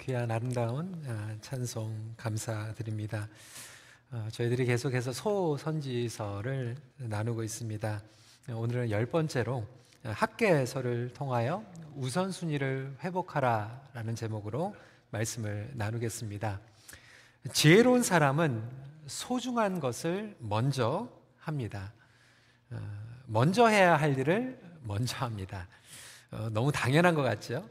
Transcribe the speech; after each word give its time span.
귀한 0.00 0.30
아름다운 0.30 1.02
아, 1.06 1.36
찬송 1.40 2.14
감사드립니다. 2.16 3.28
어, 4.10 4.28
저희들이 4.32 4.64
계속해서 4.64 5.12
소선지서를 5.12 6.76
나누고 6.96 7.42
있습니다. 7.42 8.02
오늘은 8.54 8.90
열 8.90 9.06
번째로 9.06 9.66
학계서를 10.02 11.12
통하여 11.12 11.64
우선순위를 11.96 12.96
회복하라 13.00 13.88
라는 13.92 14.14
제목으로 14.14 14.74
말씀을 15.10 15.70
나누겠습니다. 15.74 16.60
지혜로운 17.52 18.02
사람은 18.02 18.62
소중한 19.06 19.78
것을 19.78 20.36
먼저 20.38 21.08
합니다. 21.38 21.92
어, 22.70 22.78
먼저 23.26 23.66
해야 23.66 23.96
할 23.96 24.18
일을 24.18 24.58
먼저 24.84 25.16
합니다. 25.18 25.68
어, 26.30 26.48
너무 26.50 26.72
당연한 26.72 27.14
것 27.14 27.22
같죠? 27.22 27.68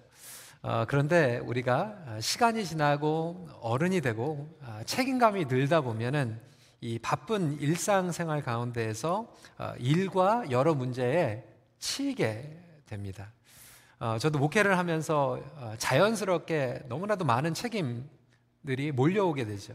어, 0.63 0.85
그런데 0.87 1.39
우리가 1.39 2.19
시간이 2.19 2.65
지나고 2.65 3.47
어른이 3.61 4.01
되고 4.01 4.47
어, 4.61 4.81
책임감이 4.85 5.45
늘다 5.45 5.81
보면은 5.81 6.39
이 6.81 6.99
바쁜 6.99 7.59
일상생활 7.59 8.43
가운데에서 8.43 9.33
어, 9.57 9.73
일과 9.79 10.43
여러 10.51 10.75
문제에 10.75 11.43
치이게 11.79 12.59
됩니다. 12.85 13.31
어, 13.97 14.19
저도 14.19 14.37
목회를 14.37 14.77
하면서 14.77 15.41
어, 15.55 15.73
자연스럽게 15.79 16.83
너무나도 16.87 17.25
많은 17.25 17.55
책임들이 17.55 18.91
몰려오게 18.93 19.45
되죠. 19.45 19.73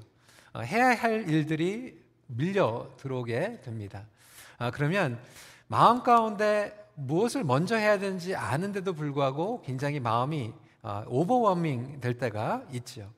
어, 0.53 0.61
해야 0.61 0.95
할 0.95 1.29
일들이 1.29 2.01
밀려 2.29 2.93
들어오게 2.97 3.63
됩니다. 3.63 4.05
그러면 4.73 5.19
마음 5.69 6.03
가운데 6.03 6.77
무엇을 6.95 7.45
먼저 7.45 7.77
해야 7.77 7.99
되는지 7.99 8.35
아는데도 8.35 8.95
불구하고 8.95 9.63
굉장히 9.63 10.01
마음이 10.01 10.53
오버워밍 11.07 12.01
될 12.01 12.19
때가 12.19 12.65
있죠. 12.73 13.11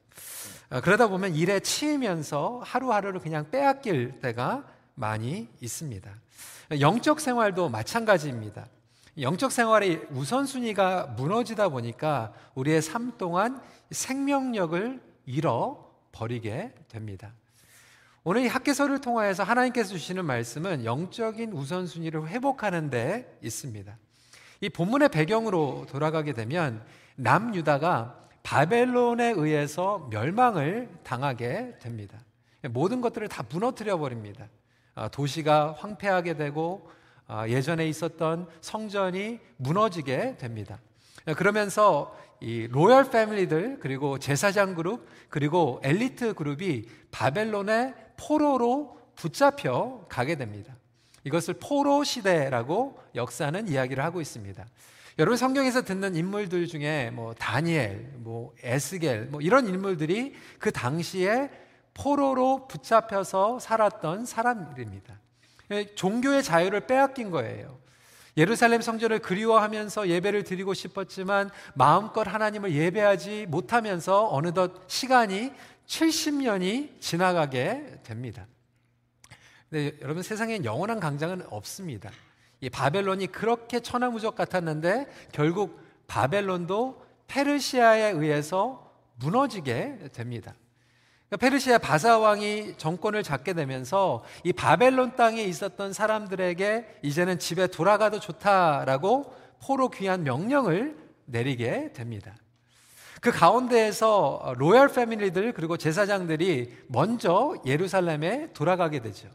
그러다 0.82 1.08
보면 1.08 1.34
일에 1.34 1.60
치이면서 1.60 2.60
하루하루를 2.64 3.20
그냥 3.20 3.50
빼앗길 3.50 4.20
때가 4.20 4.64
많이 4.94 5.48
있습니다. 5.60 6.10
영적 6.80 7.20
생활도 7.20 7.68
마찬가지입니다. 7.68 8.66
영적 9.20 9.50
생활의 9.50 10.06
우선순위가 10.10 11.14
무너지다 11.16 11.70
보니까 11.70 12.32
우리의 12.54 12.82
삶 12.82 13.16
동안 13.16 13.60
생명력을 13.90 15.00
잃어 15.26 15.92
버리게 16.12 16.72
됩니다. 16.88 17.32
오늘 18.24 18.42
이 18.42 18.46
학계서를 18.46 19.00
통하여서 19.00 19.42
하나님께서 19.42 19.90
주시는 19.90 20.24
말씀은 20.24 20.84
영적인 20.84 21.52
우선순위를 21.52 22.28
회복하는 22.28 22.90
데 22.90 23.38
있습니다. 23.42 23.96
이 24.60 24.68
본문의 24.68 25.08
배경으로 25.08 25.86
돌아가게 25.88 26.32
되면 26.32 26.84
남유다가 27.18 28.16
바벨론에 28.42 29.32
의해서 29.36 30.08
멸망을 30.10 30.88
당하게 31.02 31.76
됩니다. 31.80 32.18
모든 32.70 33.00
것들을 33.00 33.28
다 33.28 33.44
무너뜨려 33.48 33.98
버립니다. 33.98 34.46
아, 34.94 35.08
도시가 35.08 35.74
황폐하게 35.78 36.36
되고 36.36 36.88
아, 37.26 37.46
예전에 37.48 37.86
있었던 37.88 38.48
성전이 38.60 39.40
무너지게 39.56 40.36
됩니다. 40.38 40.78
그러면서 41.36 42.16
이 42.40 42.68
로열 42.70 43.10
패밀리들 43.10 43.78
그리고 43.80 44.18
제사장 44.18 44.74
그룹 44.74 45.08
그리고 45.28 45.80
엘리트 45.82 46.34
그룹이 46.34 46.84
바벨론의 47.10 47.94
포로로 48.16 48.96
붙잡혀 49.16 50.06
가게 50.08 50.36
됩니다. 50.36 50.74
이것을 51.24 51.54
포로 51.60 52.04
시대라고 52.04 52.98
역사는 53.16 53.68
이야기를 53.68 54.02
하고 54.02 54.20
있습니다. 54.20 54.64
여러분 55.18 55.36
성경에서 55.36 55.82
듣는 55.82 56.14
인물들 56.14 56.68
중에 56.68 57.10
뭐 57.10 57.34
다니엘, 57.34 58.12
뭐 58.18 58.54
에스겔, 58.62 59.26
뭐 59.26 59.40
이런 59.40 59.66
인물들이 59.66 60.34
그 60.60 60.70
당시에 60.70 61.50
포로로 61.92 62.68
붙잡혀서 62.68 63.58
살았던 63.58 64.26
사람들입니다. 64.26 65.18
예, 65.72 65.92
종교의 65.96 66.44
자유를 66.44 66.86
빼앗긴 66.86 67.32
거예요. 67.32 67.80
예루살렘 68.36 68.80
성전을 68.80 69.18
그리워하면서 69.18 70.08
예배를 70.08 70.44
드리고 70.44 70.72
싶었지만 70.72 71.50
마음껏 71.74 72.22
하나님을 72.22 72.72
예배하지 72.72 73.46
못하면서 73.48 74.28
어느덧 74.32 74.84
시간이 74.86 75.50
70년이 75.88 77.00
지나가게 77.00 78.02
됩니다. 78.04 78.46
근데 79.68 79.98
여러분 80.00 80.22
세상엔 80.22 80.64
영원한 80.64 81.00
강장은 81.00 81.42
없습니다. 81.50 82.12
이 82.60 82.70
바벨론이 82.70 83.28
그렇게 83.28 83.80
천하무적 83.80 84.34
같았는데 84.34 85.06
결국 85.32 85.80
바벨론도 86.06 87.02
페르시아에 87.28 88.10
의해서 88.10 88.92
무너지게 89.16 90.10
됩니다. 90.12 90.54
그러니까 91.28 91.36
페르시아 91.46 91.78
바사 91.78 92.18
왕이 92.18 92.78
정권을 92.78 93.22
잡게 93.22 93.52
되면서 93.52 94.24
이 94.44 94.52
바벨론 94.52 95.14
땅에 95.14 95.42
있었던 95.42 95.92
사람들에게 95.92 97.00
이제는 97.02 97.38
집에 97.38 97.66
돌아가도 97.66 98.18
좋다라고 98.18 99.34
포로 99.60 99.90
귀한 99.90 100.24
명령을 100.24 100.96
내리게 101.26 101.92
됩니다. 101.92 102.34
그 103.20 103.30
가운데에서 103.30 104.54
로열 104.56 104.88
패밀리들 104.88 105.52
그리고 105.52 105.76
제사장들이 105.76 106.72
먼저 106.86 107.54
예루살렘에 107.66 108.52
돌아가게 108.54 109.00
되죠. 109.00 109.28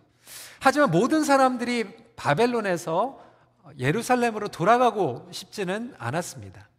하지만 0.59 0.91
모든 0.91 1.23
사람들이 1.23 1.85
바벨론에서 2.15 3.19
예루살렘으로 3.79 4.49
돌아가고 4.49 5.27
싶지는 5.31 5.93
않았습니다. 5.97 6.69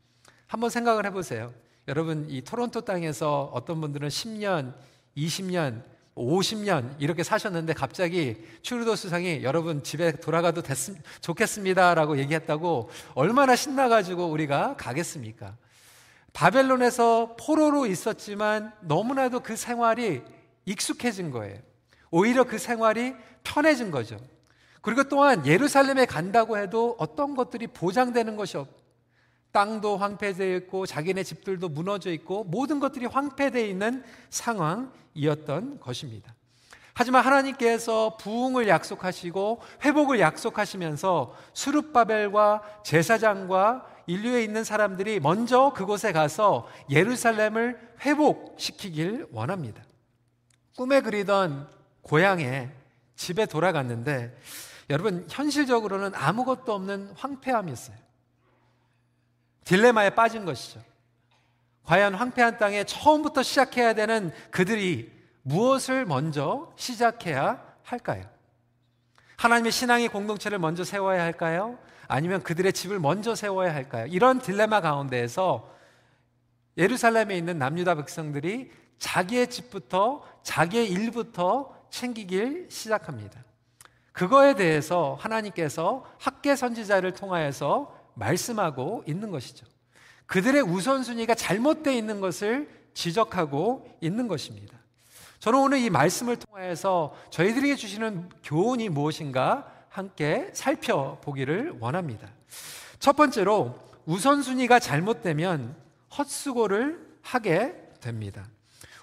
한번 0.46 0.70
생각을 0.70 1.06
해보세요. 1.06 1.52
여러분, 1.88 2.26
이 2.28 2.42
토론토 2.42 2.82
땅에서 2.82 3.50
어떤 3.52 3.80
분들은 3.80 4.08
10년, 4.08 4.74
20년, 5.16 5.82
50년 6.16 6.94
이렇게 6.98 7.22
사셨는데 7.22 7.72
갑자기 7.72 8.36
추르도 8.62 8.94
수상이 8.94 9.42
여러분 9.42 9.82
집에 9.82 10.12
돌아가도 10.12 10.62
됐, 10.62 10.76
좋겠습니다 11.20 11.94
라고 11.94 12.18
얘기했다고 12.18 12.88
얼마나 13.14 13.56
신나가지고 13.56 14.26
우리가 14.26 14.76
가겠습니까? 14.76 15.56
바벨론에서 16.32 17.36
포로로 17.38 17.86
있었지만 17.86 18.72
너무나도 18.82 19.40
그 19.40 19.56
생활이 19.56 20.22
익숙해진 20.64 21.30
거예요. 21.30 21.58
오히려 22.14 22.44
그 22.44 22.58
생활이 22.58 23.12
편해진 23.42 23.90
거죠. 23.90 24.20
그리고 24.82 25.02
또한 25.02 25.44
예루살렘에 25.44 26.06
간다고 26.06 26.56
해도 26.56 26.94
어떤 27.00 27.34
것들이 27.34 27.66
보장되는 27.66 28.36
것이 28.36 28.56
없, 28.56 28.68
땅도 29.50 29.96
황폐되어 29.96 30.56
있고 30.58 30.86
자기네 30.86 31.24
집들도 31.24 31.68
무너져 31.68 32.12
있고 32.12 32.44
모든 32.44 32.78
것들이 32.78 33.06
황폐되어 33.06 33.66
있는 33.66 34.04
상황이었던 34.30 35.80
것입니다. 35.80 36.32
하지만 36.92 37.24
하나님께서 37.24 38.16
부흥을 38.18 38.68
약속하시고 38.68 39.60
회복을 39.84 40.20
약속하시면서 40.20 41.34
수룹바벨과 41.52 42.62
제사장과 42.84 43.86
인류에 44.06 44.44
있는 44.44 44.62
사람들이 44.62 45.18
먼저 45.18 45.72
그곳에 45.74 46.12
가서 46.12 46.68
예루살렘을 46.90 47.76
회복시키길 48.02 49.26
원합니다. 49.32 49.82
꿈에 50.76 51.00
그리던 51.00 51.74
고향에 52.04 52.70
집에 53.16 53.46
돌아갔는데 53.46 54.36
여러분 54.90 55.26
현실적으로는 55.28 56.14
아무것도 56.14 56.72
없는 56.72 57.12
황폐함이었어요. 57.16 57.96
딜레마에 59.64 60.10
빠진 60.10 60.44
것이죠. 60.44 60.80
과연 61.84 62.14
황폐한 62.14 62.58
땅에 62.58 62.84
처음부터 62.84 63.42
시작해야 63.42 63.94
되는 63.94 64.30
그들이 64.50 65.12
무엇을 65.42 66.06
먼저 66.06 66.72
시작해야 66.76 67.62
할까요? 67.82 68.24
하나님의 69.36 69.72
신앙의 69.72 70.08
공동체를 70.08 70.58
먼저 70.58 70.84
세워야 70.84 71.22
할까요? 71.22 71.78
아니면 72.08 72.42
그들의 72.42 72.72
집을 72.72 72.98
먼저 72.98 73.34
세워야 73.34 73.74
할까요? 73.74 74.06
이런 74.06 74.38
딜레마 74.38 74.80
가운데에서 74.80 75.70
예루살렘에 76.76 77.36
있는 77.36 77.58
남유다 77.58 77.94
백성들이 77.96 78.70
자기의 78.98 79.48
집부터 79.48 80.22
자기의 80.42 80.90
일부터 80.90 81.73
챙기길 81.94 82.66
시작합니다. 82.70 83.44
그거에 84.12 84.54
대해서 84.54 85.16
하나님께서 85.20 86.04
학계 86.18 86.56
선지자를 86.56 87.12
통하여서 87.12 87.94
말씀하고 88.14 89.04
있는 89.06 89.30
것이죠. 89.30 89.66
그들의 90.26 90.62
우선순위가 90.62 91.34
잘못되어 91.34 91.92
있는 91.92 92.20
것을 92.20 92.68
지적하고 92.94 93.88
있는 94.00 94.26
것입니다. 94.28 94.76
저는 95.38 95.58
오늘 95.58 95.78
이 95.78 95.90
말씀을 95.90 96.36
통하여서 96.36 97.14
저희들에게 97.30 97.76
주시는 97.76 98.28
교훈이 98.42 98.88
무엇인가 98.88 99.72
함께 99.88 100.50
살펴보기를 100.52 101.76
원합니다. 101.78 102.28
첫 102.98 103.14
번째로 103.14 103.78
우선순위가 104.06 104.80
잘못되면 104.80 105.76
헛수고를 106.16 107.18
하게 107.22 107.74
됩니다. 108.00 108.46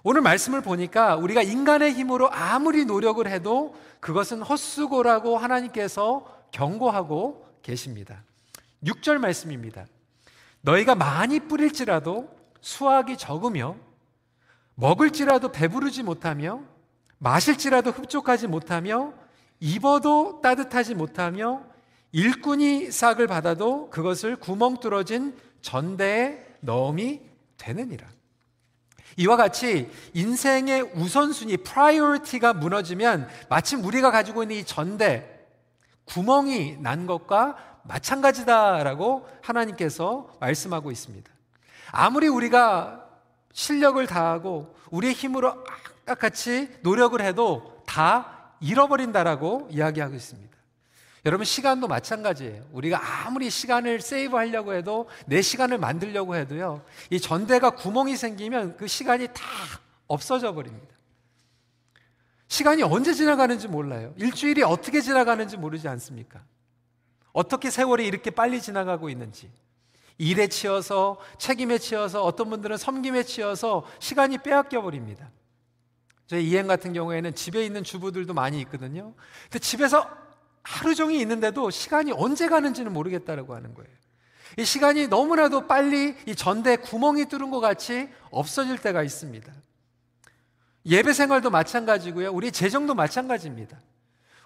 오늘 0.04 0.22
말씀을 0.22 0.62
보니까 0.62 1.16
우리가 1.16 1.44
인간의 1.44 1.94
힘으로 1.94 2.32
아무리 2.32 2.86
노력을 2.86 3.26
해도 3.28 3.76
그것은 4.00 4.42
헛수고라고 4.42 5.38
하나님께서 5.38 6.26
경고하고 6.52 7.46
계십니다. 7.62 8.24
6절 8.84 9.20
말씀입니다. 9.20 9.86
너희가 10.62 10.96
많이 10.96 11.40
뿌릴지라도 11.40 12.30
수확이 12.62 13.16
적으며 13.18 13.76
먹을지라도 14.76 15.52
배부르지 15.52 16.02
못하며 16.02 16.62
마실지라도 17.20 17.92
흡족하지 17.92 18.48
못하며 18.48 19.14
입어도 19.60 20.40
따뜻하지 20.42 20.96
못하며 20.96 21.62
일꾼이 22.12 22.92
삯을 22.92 23.28
받아도 23.28 23.90
그것을 23.92 24.36
구멍 24.36 24.80
뚫어진 24.80 25.38
전대에 25.62 26.44
넣음이 26.62 27.22
되느니라. 27.58 28.08
이와 29.18 29.36
같이 29.36 29.90
인생의 30.14 30.92
우선순위, 30.96 31.58
priority가 31.58 32.54
무너지면 32.54 33.28
마침 33.50 33.84
우리가 33.84 34.12
가지고 34.12 34.44
있는 34.44 34.58
이 34.58 34.64
전대, 34.64 35.28
구멍이 36.06 36.78
난 36.80 37.08
것과 37.08 37.56
마찬가지다라고 37.84 39.28
하나님께서 39.42 40.30
말씀하고 40.40 40.92
있습니다. 40.92 41.32
아무리 41.92 42.28
우리가 42.28 43.06
실력을 43.54 44.06
다하고 44.08 44.76
우리의 44.92 45.14
힘으로 45.14 45.64
악같이 46.06 46.70
노력을 46.82 47.20
해도 47.22 47.82
다 47.86 48.54
잃어버린다라고 48.60 49.70
이야기하고 49.72 50.16
있습니다. 50.16 50.51
여러분 51.26 51.46
시간도 51.46 51.88
마찬가지예요. 51.88 52.68
우리가 52.72 53.26
아무리 53.28 53.50
시간을 53.50 54.02
세이브 54.02 54.36
하려고 54.36 54.74
해도 54.74 55.08
내 55.28 55.42
시간을 55.42 55.78
만들려고 55.78 56.36
해도요. 56.36 56.84
이 57.12 57.20
전대가 57.20 57.70
구멍이 57.72 58.18
생기면 58.18 58.78
그 58.78 58.88
시간이 58.88 59.28
다 59.28 59.44
없어져 60.08 60.54
버립니다. 60.54 60.96
시간이 62.48 62.84
언제 62.84 63.14
지나가는지 63.14 63.68
몰라요. 63.68 64.14
일주일이 64.18 64.64
어떻게 64.64 65.00
지나가는지 65.00 65.58
모르지 65.58 65.88
않습니까? 65.88 66.42
어떻게 67.34 67.70
세월이 67.70 68.06
이렇게 68.06 68.30
빨리 68.30 68.60
지나가고 68.60 69.10
있는지. 69.10 69.50
일에 70.18 70.48
치여서, 70.48 71.18
책임에 71.38 71.78
치여서, 71.78 72.24
어떤 72.24 72.50
분들은 72.50 72.78
섬김에 72.78 73.24
치여서 73.24 73.86
시간이 74.00 74.40
빼앗겨 74.40 74.82
버립니다. 74.82 75.32
저희 76.28 76.48
이행 76.50 76.68
같은 76.68 76.94
경우에는 76.94 77.36
집에 77.36 77.66
있는 77.66 77.84
주부들도 77.84 78.34
많이 78.34 78.60
있거든요. 78.62 79.14
근데 79.44 79.60
집에서 79.60 80.21
하루 80.64 80.96
종일 80.96 81.20
있는데도 81.22 81.70
시간이 81.70 82.12
언제 82.12 82.48
가는지는 82.48 82.94
모르겠다라고 82.94 83.56
하는 83.56 83.74
거예요. 83.74 83.90
이 84.58 84.66
시간이 84.66 85.08
너무나도 85.08 85.68
빨리 85.68 86.16
이 86.26 86.36
전대 86.36 86.76
구멍이 86.76 87.26
뚫은 87.26 87.52
것 87.52 87.60
같이 87.60 88.10
없어질 88.30 88.78
때가 88.78 89.04
있습니다. 89.04 89.52
예배 90.86 91.14
생활도 91.14 91.50
마찬가지고요. 91.50 92.32
우리 92.32 92.52
재정도 92.52 92.96
마찬가지입니다. 92.96 93.80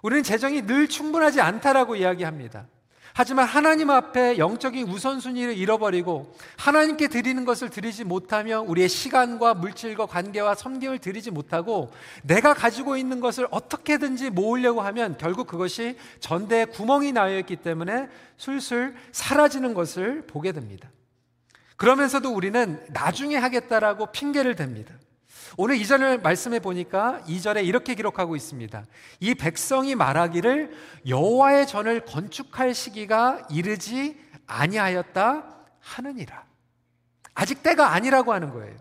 우리는 0.02 0.22
재정이 0.22 0.62
늘 0.62 0.88
충분하지 0.88 1.40
않다라고 1.40 1.96
이야기합니다. 1.96 2.68
하지만 3.18 3.46
하나님 3.46 3.88
앞에 3.88 4.36
영적인 4.36 4.88
우선순위를 4.88 5.56
잃어버리고 5.56 6.36
하나님께 6.58 7.08
드리는 7.08 7.46
것을 7.46 7.70
드리지 7.70 8.04
못하며 8.04 8.60
우리의 8.60 8.90
시간과 8.90 9.54
물질과 9.54 10.04
관계와 10.04 10.54
섬김을 10.54 10.98
드리지 10.98 11.30
못하고 11.30 11.90
내가 12.22 12.52
가지고 12.52 12.98
있는 12.98 13.20
것을 13.20 13.48
어떻게든지 13.50 14.28
모으려고 14.28 14.82
하면 14.82 15.16
결국 15.16 15.46
그것이 15.46 15.96
전대에 16.20 16.66
구멍이 16.66 17.12
나여 17.12 17.38
있기 17.38 17.56
때문에 17.56 18.10
술술 18.36 18.94
사라지는 19.12 19.72
것을 19.72 20.26
보게 20.26 20.52
됩니다. 20.52 20.90
그러면서도 21.76 22.30
우리는 22.30 22.84
나중에 22.88 23.36
하겠다라고 23.36 24.12
핑계를 24.12 24.56
댑니다. 24.56 24.88
오늘 25.56 25.76
이전을 25.76 26.18
말씀해 26.18 26.60
보니까 26.60 27.22
이절에 27.26 27.62
이렇게 27.62 27.94
기록하고 27.94 28.36
있습니다. 28.36 28.84
이 29.20 29.34
백성이 29.34 29.94
말하기를 29.94 30.76
여호와의 31.08 31.66
전을 31.66 32.04
건축할 32.04 32.74
시기가 32.74 33.46
이르지 33.50 34.20
아니하였다 34.46 35.44
하느니라. 35.80 36.44
아직 37.34 37.62
때가 37.62 37.92
아니라고 37.92 38.32
하는 38.32 38.50
거예요. 38.52 38.76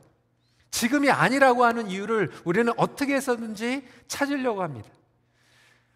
지금이 0.71 1.09
아니라고 1.09 1.63
하는 1.63 1.89
이유를 1.89 2.31
우리는 2.43 2.71
어떻게 2.75 3.15
해서든지 3.15 3.87
찾으려고 4.07 4.61
합니다. 4.61 4.89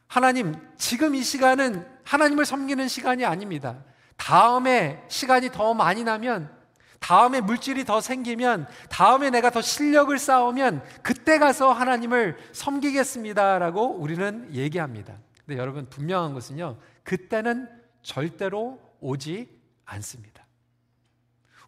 하나님, 0.08 0.56
지금 0.78 1.14
이 1.14 1.22
시간은 1.22 1.86
하나님을 2.04 2.46
섬기는 2.46 2.88
시간이 2.88 3.26
아닙니다. 3.26 3.84
다음에 4.16 5.04
시간이 5.10 5.52
더 5.52 5.74
많이 5.74 6.04
나면 6.04 6.59
다음에 7.00 7.42
물질이 7.42 7.86
더 7.86 8.02
생기면, 8.02 8.68
다음에 8.90 9.30
내가 9.30 9.50
더 9.50 9.62
실력을 9.62 10.18
쌓으면, 10.18 10.84
그때 11.02 11.40
가서 11.40 11.72
하나님을 11.72 12.38
섬기겠습니다라고 12.52 13.96
우리는 13.96 14.54
얘기합니다. 14.54 15.18
근데 15.46 15.60
여러분, 15.60 15.90
분명한 15.90 16.34
것은요, 16.34 16.78
그때는 17.04 17.68
절대로 18.02 18.80
오지 19.00 19.50
않습니다. 19.86 20.46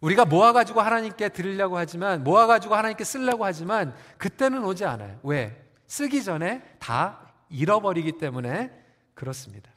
우리가 0.00 0.24
모아가지고 0.24 0.80
하나님께 0.80 1.30
드리려고 1.30 1.78
하지만, 1.78 2.22
모아가지고 2.22 2.74
하나님께 2.74 3.04
쓰려고 3.04 3.44
하지만, 3.44 3.94
그때는 4.18 4.64
오지 4.64 4.84
않아요. 4.84 5.18
왜? 5.22 5.64
쓰기 5.86 6.22
전에 6.22 6.62
다 6.78 7.32
잃어버리기 7.48 8.18
때문에 8.18 8.70
그렇습니다. 9.14 9.71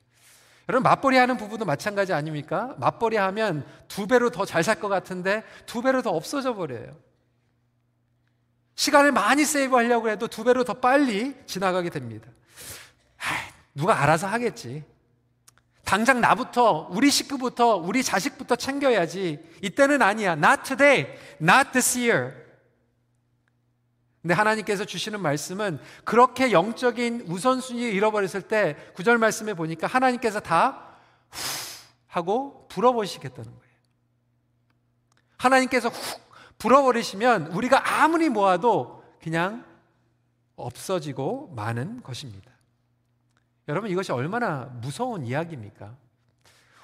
여러분 0.67 0.83
맞벌이 0.83 1.17
하는 1.17 1.37
부부도 1.37 1.65
마찬가지 1.65 2.11
아닙니까? 2.13 2.73
맞벌이 2.79 3.17
하면 3.17 3.65
두 3.87 4.07
배로 4.07 4.29
더 4.31 4.45
잘 4.45 4.61
살 4.63 4.79
것 4.79 4.87
같은데 4.87 5.43
두 5.65 5.81
배로 5.81 6.01
더 6.01 6.09
없어져 6.11 6.55
버려요. 6.55 6.95
시간을 8.75 9.11
많이 9.11 9.45
세이브 9.45 9.75
하려고 9.75 10.09
해도 10.09 10.27
두 10.27 10.43
배로 10.43 10.63
더 10.63 10.73
빨리 10.73 11.35
지나가게 11.45 11.89
됩니다. 11.89 12.27
하, 13.17 13.35
누가 13.73 14.01
알아서 14.01 14.27
하겠지. 14.27 14.83
당장 15.85 16.19
나부터, 16.19 16.87
우리 16.91 17.11
식구부터, 17.11 17.75
우리 17.77 18.01
자식부터 18.03 18.55
챙겨야지. 18.55 19.39
이때는 19.61 20.01
아니야. 20.01 20.31
Not 20.33 20.63
today. 20.63 21.15
Not 21.39 21.71
this 21.73 21.97
year. 21.97 22.33
근데 24.25 24.33
하나님께서 24.33 24.85
주시는 24.85 25.21
말씀은 25.21 25.77
그렇게 26.03 26.51
영적인 26.51 27.25
우선순위를 27.27 27.93
잃어버렸을 27.93 28.41
때 28.41 28.75
구절 28.95 29.19
말씀에 29.19 29.53
보니까 29.53 29.85
하나님께서 29.85 30.39
다후 30.39 30.73
하고 32.07 32.67
불어버리시겠다는 32.69 33.51
거예요. 33.51 33.75
하나님께서 35.37 35.89
훅 35.89 36.21
불어버리시면 36.57 37.51
우리가 37.51 38.01
아무리 38.01 38.29
모아도 38.29 39.03
그냥 39.21 39.63
없어지고 40.55 41.53
마는 41.55 42.01
것입니다. 42.01 42.49
여러분 43.67 43.91
이것이 43.91 44.11
얼마나 44.11 44.71
무서운 44.81 45.23
이야기입니까? 45.23 45.95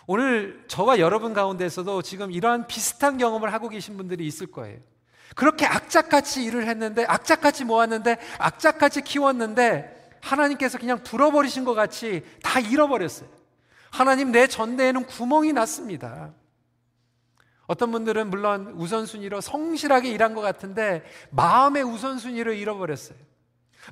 오늘 0.05 0.63
저와 0.67 0.99
여러분 0.99 1.33
가운데서도 1.33 2.03
지금 2.03 2.31
이러한 2.31 2.67
비슷한 2.67 3.17
경험을 3.17 3.51
하고 3.51 3.67
계신 3.67 3.97
분들이 3.97 4.27
있을 4.27 4.45
거예요. 4.45 4.90
그렇게 5.35 5.65
악착같이 5.65 6.43
일을 6.43 6.67
했는데, 6.67 7.05
악착같이 7.05 7.65
모았는데, 7.65 8.17
악착같이 8.37 9.01
키웠는데, 9.01 10.19
하나님께서 10.21 10.77
그냥 10.77 11.03
불어버리신 11.03 11.65
것 11.65 11.73
같이 11.73 12.23
다 12.43 12.59
잃어버렸어요. 12.59 13.29
하나님 13.89 14.31
내 14.31 14.47
전대에는 14.47 15.05
구멍이 15.05 15.53
났습니다. 15.53 16.33
어떤 17.67 17.91
분들은 17.91 18.29
물론 18.29 18.73
우선순위로 18.75 19.41
성실하게 19.41 20.09
일한 20.09 20.33
것 20.33 20.41
같은데, 20.41 21.03
마음의 21.31 21.83
우선순위를 21.83 22.55
잃어버렸어요. 22.55 23.17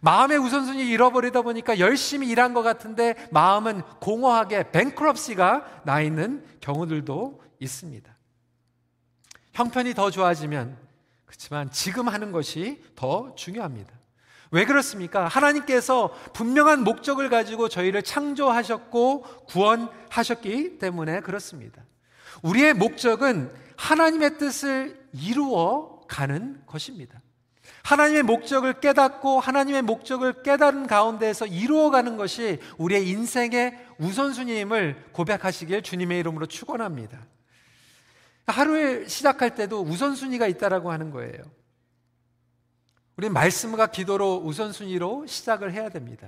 마음의 0.02 0.38
우선순위 0.38 0.88
잃어버리다 0.90 1.42
보니까 1.42 1.80
열심히 1.80 2.28
일한 2.28 2.54
것 2.54 2.62
같은데, 2.62 3.16
마음은 3.32 3.82
공허하게 4.00 4.72
뱅크럽시가 4.72 5.82
나 5.84 6.02
있는 6.02 6.46
경우들도 6.62 7.42
있습니다. 7.60 8.16
형편이 9.54 9.94
더 9.94 10.12
좋아지면 10.12 10.78
그렇지만 11.30 11.70
지금 11.70 12.08
하는 12.08 12.32
것이 12.32 12.82
더 12.96 13.36
중요합니다. 13.36 13.94
왜 14.50 14.66
그렇습니까? 14.66 15.28
하나님께서 15.28 16.12
분명한 16.34 16.84
목적을 16.84 17.30
가지고 17.30 17.70
저희를 17.70 18.02
창조하셨고 18.02 19.22
구원하셨기 19.46 20.80
때문에 20.80 21.20
그렇습니다. 21.20 21.84
우리의 22.42 22.74
목적은 22.74 23.54
하나님의 23.78 24.40
뜻을 24.40 25.00
이루어 25.14 26.02
가는 26.08 26.64
것입니다. 26.66 27.22
하나님의 27.84 28.24
목적을 28.24 28.80
깨닫고 28.80 29.40
하나님의 29.40 29.84
목적을 29.84 30.42
깨달은 30.42 30.88
가운데에서 30.88 31.46
이루어가는 31.46 32.18
것이 32.18 32.58
우리의 32.80 33.08
인생의 33.08 33.78
우선순위임을 34.00 35.10
고백하시길 35.12 35.84
주님의 35.84 36.22
이름으로 36.22 36.48
축원합니다. 36.48 37.20
하루에 38.60 39.08
시작할 39.08 39.56
때도 39.56 39.82
우선순위가 39.84 40.48
있다라고 40.48 40.92
하는 40.92 41.12
거예요. 41.12 41.42
우리 43.16 43.30
말씀과 43.30 43.88
기도로 43.88 44.42
우선순위로 44.44 45.26
시작을 45.28 45.72
해야 45.72 45.90
됩니다. 45.90 46.28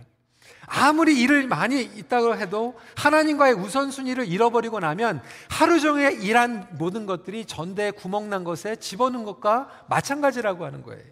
아무리 0.66 1.20
일을 1.22 1.48
많이 1.48 1.82
있다고 1.82 2.38
해도 2.38 2.80
하나님과의 2.96 3.54
우선순위를 3.56 4.28
잃어버리고 4.28 4.80
나면 4.80 5.22
하루 5.50 5.80
종일 5.80 6.24
일한 6.24 6.68
모든 6.72 7.06
것들이 7.06 7.46
전대에 7.46 7.92
구멍난 7.92 8.46
것에 8.46 8.78
집어넣은 8.78 9.26
것과 9.26 9.86
마찬가지라고 9.90 10.66
하는 10.66 10.84
거예요. 10.84 11.04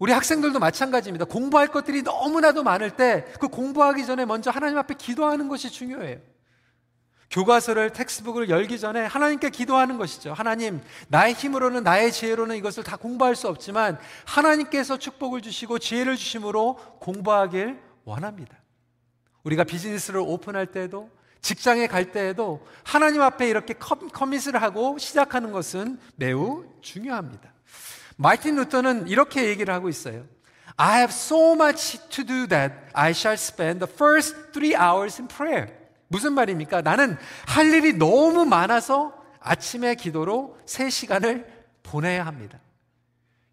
우리 0.00 0.12
학생들도 0.12 0.58
마찬가지입니다. 0.58 1.26
공부할 1.26 1.68
것들이 1.68 2.02
너무나도 2.02 2.64
많을 2.64 2.90
때 2.90 3.24
그 3.38 3.46
공부하기 3.46 4.04
전에 4.04 4.24
먼저 4.24 4.50
하나님 4.50 4.78
앞에 4.78 4.94
기도하는 4.94 5.48
것이 5.48 5.70
중요해요. 5.70 6.33
교과서를 7.34 7.90
textbook을 7.90 8.48
열기 8.48 8.78
전에 8.78 9.04
하나님께 9.04 9.50
기도하는 9.50 9.98
것이죠. 9.98 10.32
하나님, 10.32 10.80
나의 11.08 11.34
힘으로는 11.34 11.82
나의 11.82 12.12
지혜로는 12.12 12.54
이것을 12.54 12.84
다 12.84 12.96
공부할 12.96 13.34
수 13.34 13.48
없지만 13.48 13.98
하나님께서 14.24 14.98
축복을 14.98 15.42
주시고 15.42 15.80
지혜를 15.80 16.14
주심으로 16.14 16.76
공부하길 17.00 17.80
원합니다. 18.04 18.56
우리가 19.42 19.64
비즈니스를 19.64 20.20
오픈할 20.20 20.68
때에도 20.68 21.10
직장에 21.40 21.88
갈 21.88 22.12
때에도 22.12 22.64
하나님 22.84 23.20
앞에 23.20 23.48
이렇게 23.48 23.74
commit을 23.74 24.62
하고 24.62 24.96
시작하는 24.98 25.50
것은 25.50 25.98
매우 26.14 26.64
중요합니다. 26.82 27.52
마틴 28.14 28.54
루터는 28.54 29.08
이렇게 29.08 29.48
얘기를 29.48 29.74
하고 29.74 29.88
있어요. 29.88 30.24
I 30.76 30.98
have 30.98 31.12
so 31.12 31.54
much 31.54 31.98
to 32.10 32.24
do 32.24 32.46
that 32.46 32.76
I 32.92 33.10
shall 33.10 33.34
spend 33.34 33.84
the 33.84 33.92
first 33.92 34.52
three 34.52 34.76
hours 34.76 35.20
in 35.20 35.26
prayer. 35.26 35.83
무슨 36.14 36.32
말입니까? 36.34 36.80
나는 36.80 37.18
할 37.44 37.66
일이 37.74 37.92
너무 37.92 38.44
많아서 38.44 39.12
아침에 39.40 39.96
기도로 39.96 40.56
3시간을 40.64 41.44
보내야 41.82 42.24
합니다. 42.24 42.60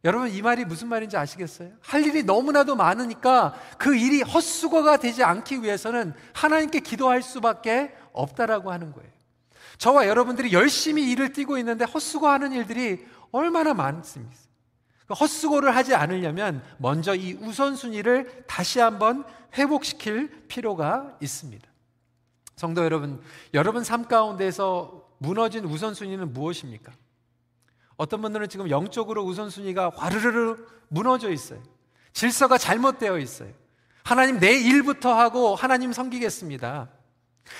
여러분, 0.04 0.30
이 0.30 0.44
말이 0.44 0.64
무슨 0.64 0.88
말인지 0.88 1.18
아시겠어요? 1.18 1.72
할 1.82 2.06
일이 2.06 2.22
너무나도 2.22 2.76
많으니까 2.76 3.56
그 3.80 3.96
일이 3.96 4.22
헛수고가 4.22 4.98
되지 4.98 5.24
않기 5.24 5.64
위해서는 5.64 6.14
하나님께 6.34 6.82
기도할 6.82 7.24
수밖에 7.24 7.96
없다라고 8.14 8.72
하는 8.72 8.92
거예요. 8.94 9.10
저와 9.80 10.08
여러분들이 10.08 10.54
열심히 10.54 11.10
일을 11.10 11.34
뛰고 11.34 11.58
있는데 11.58 11.84
헛수고하는 11.86 12.52
일들이 12.52 13.04
얼마나 13.32 13.74
많습니까? 13.74 14.36
그 15.08 15.16
헛수고를 15.16 15.76
하지 15.76 15.96
않으려면 15.96 16.64
먼저 16.78 17.16
이 17.16 17.34
우선순위를 17.34 18.46
다시 18.46 18.80
한번 18.80 19.24
회복시킬 19.56 20.46
필요가 20.48 21.18
있습니다. 21.22 21.71
성도 22.56 22.84
여러분, 22.84 23.22
여러분 23.54 23.84
삶 23.84 24.08
가운데서 24.08 25.08
무너진 25.18 25.66
우선순위는 25.66 26.34
무엇입니까? 26.34 26.92
어떤 27.96 28.22
분들은 28.22 28.50
지금 28.50 28.70
영적으로 28.70 29.24
우선순위가 29.24 29.92
화르르르 29.96 30.58
무너져 30.88 31.32
있어요. 31.32 31.62
질서가 32.14 32.58
잘못되어 32.58 33.20
있어요. 33.20 33.52
하나님 34.04 34.40
내 34.40 34.54
일부터 34.54 35.14
하고 35.14 35.56
하나님 35.56 35.94
섬기겠습니다. 35.94 36.90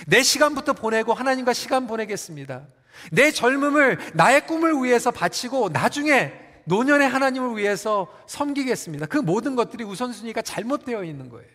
내 0.08 0.24
시간부터 0.24 0.74
보내고 0.74 1.14
하나님과 1.14 1.54
시간 1.54 1.88
보내겠습니다. 1.88 2.68
내 3.12 3.32
젊음을 3.32 4.00
나의 4.16 4.48
꿈을 4.48 4.84
위해서 4.84 5.12
바치고 5.12 5.70
나중에 5.70 6.34
노년의 6.66 7.08
하나님을 7.08 7.58
위해서 7.58 8.08
섬기겠습니다. 8.28 9.06
그 9.08 9.18
모든 9.18 9.56
것들이 9.56 9.84
우선순위가 9.84 10.42
잘못되어 10.42 11.04
있는 11.04 11.30
거예요. 11.30 11.50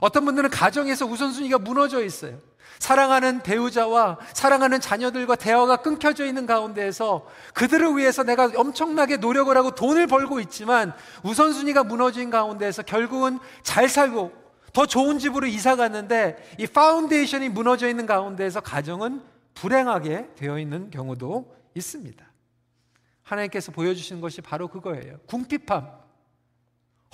어떤 0.00 0.24
분들은 0.24 0.50
가정에서 0.50 1.06
우선순위가 1.06 1.58
무너져 1.58 2.02
있어요. 2.02 2.38
사랑하는 2.78 3.42
배우자와 3.42 4.18
사랑하는 4.32 4.80
자녀들과 4.80 5.36
대화가 5.36 5.76
끊겨져 5.76 6.26
있는 6.26 6.44
가운데에서 6.46 7.26
그들을 7.54 7.96
위해서 7.96 8.24
내가 8.24 8.50
엄청나게 8.54 9.18
노력을 9.18 9.56
하고 9.56 9.70
돈을 9.70 10.06
벌고 10.06 10.40
있지만 10.40 10.92
우선순위가 11.22 11.84
무너진 11.84 12.30
가운데에서 12.30 12.82
결국은 12.82 13.38
잘 13.62 13.88
살고 13.88 14.32
더 14.72 14.86
좋은 14.86 15.18
집으로 15.18 15.46
이사 15.46 15.76
갔는데 15.76 16.36
이 16.58 16.66
foundation이 16.66 17.48
무너져 17.48 17.88
있는 17.88 18.06
가운데에서 18.06 18.60
가정은 18.60 19.22
불행하게 19.54 20.30
되어 20.34 20.58
있는 20.58 20.90
경우도 20.90 21.54
있습니다. 21.74 22.24
하나님께서 23.22 23.72
보여주시는 23.72 24.20
것이 24.20 24.40
바로 24.40 24.68
그거예요. 24.68 25.18
궁핍함, 25.26 25.88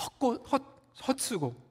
헛고, 0.02 0.34
헛, 0.50 0.62
헛수고. 1.06 1.69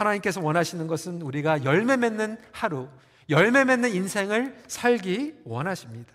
하나님께서 0.00 0.40
원하시는 0.40 0.86
것은 0.86 1.22
우리가 1.22 1.64
열매 1.64 1.96
맺는 1.96 2.38
하루, 2.52 2.88
열매 3.28 3.64
맺는 3.64 3.94
인생을 3.94 4.62
살기 4.66 5.40
원하십니다. 5.44 6.12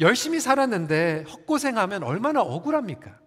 열심히 0.00 0.40
살았는데 0.40 1.24
헛고생하면 1.28 2.02
얼마나 2.02 2.42
억울합니까? 2.42 3.18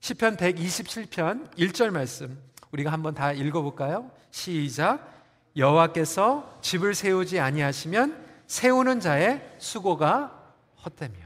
시편 0.00 0.36
127편 0.36 1.54
1절 1.56 1.90
말씀 1.90 2.38
우리가 2.70 2.92
한번 2.92 3.14
다 3.14 3.32
읽어 3.32 3.62
볼까요? 3.62 4.10
시작 4.30 5.18
여호와께서 5.56 6.60
집을 6.62 6.94
세우지 6.94 7.40
아니하시면 7.40 8.26
세우는 8.46 9.00
자의 9.00 9.42
수고가 9.58 10.54
헛되며. 10.84 11.16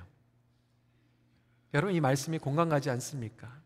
여러분 1.75 1.95
이 1.95 2.01
말씀이 2.01 2.39
공감 2.39 2.69
가지 2.69 2.91
않습니까? 2.91 3.62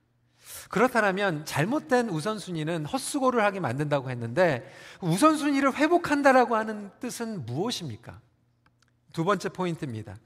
그렇다면 0.69 1.45
잘못된 1.45 2.09
우선순위는 2.09 2.87
헛수고를 2.87 3.45
하게 3.45 3.61
만든다고 3.61 4.11
했는데 4.11 4.71
우선순위를 5.01 5.75
회복한다라고 5.75 6.57
하는 6.57 6.91
뜻은 7.01 7.47
무엇입니까? 7.47 8.21
두 9.13 9.25
번째 9.25 9.49
포인트입니다. 9.49 10.17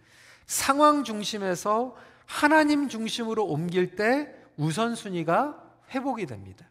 상황 0.47 1.05
중심에서 1.05 1.97
하나님 2.27 2.89
중심으로 2.89 3.45
옮길 3.45 3.97
때 3.97 4.35
우선순위가 4.57 5.63
회복이 5.91 6.27
됩니다. 6.27 6.67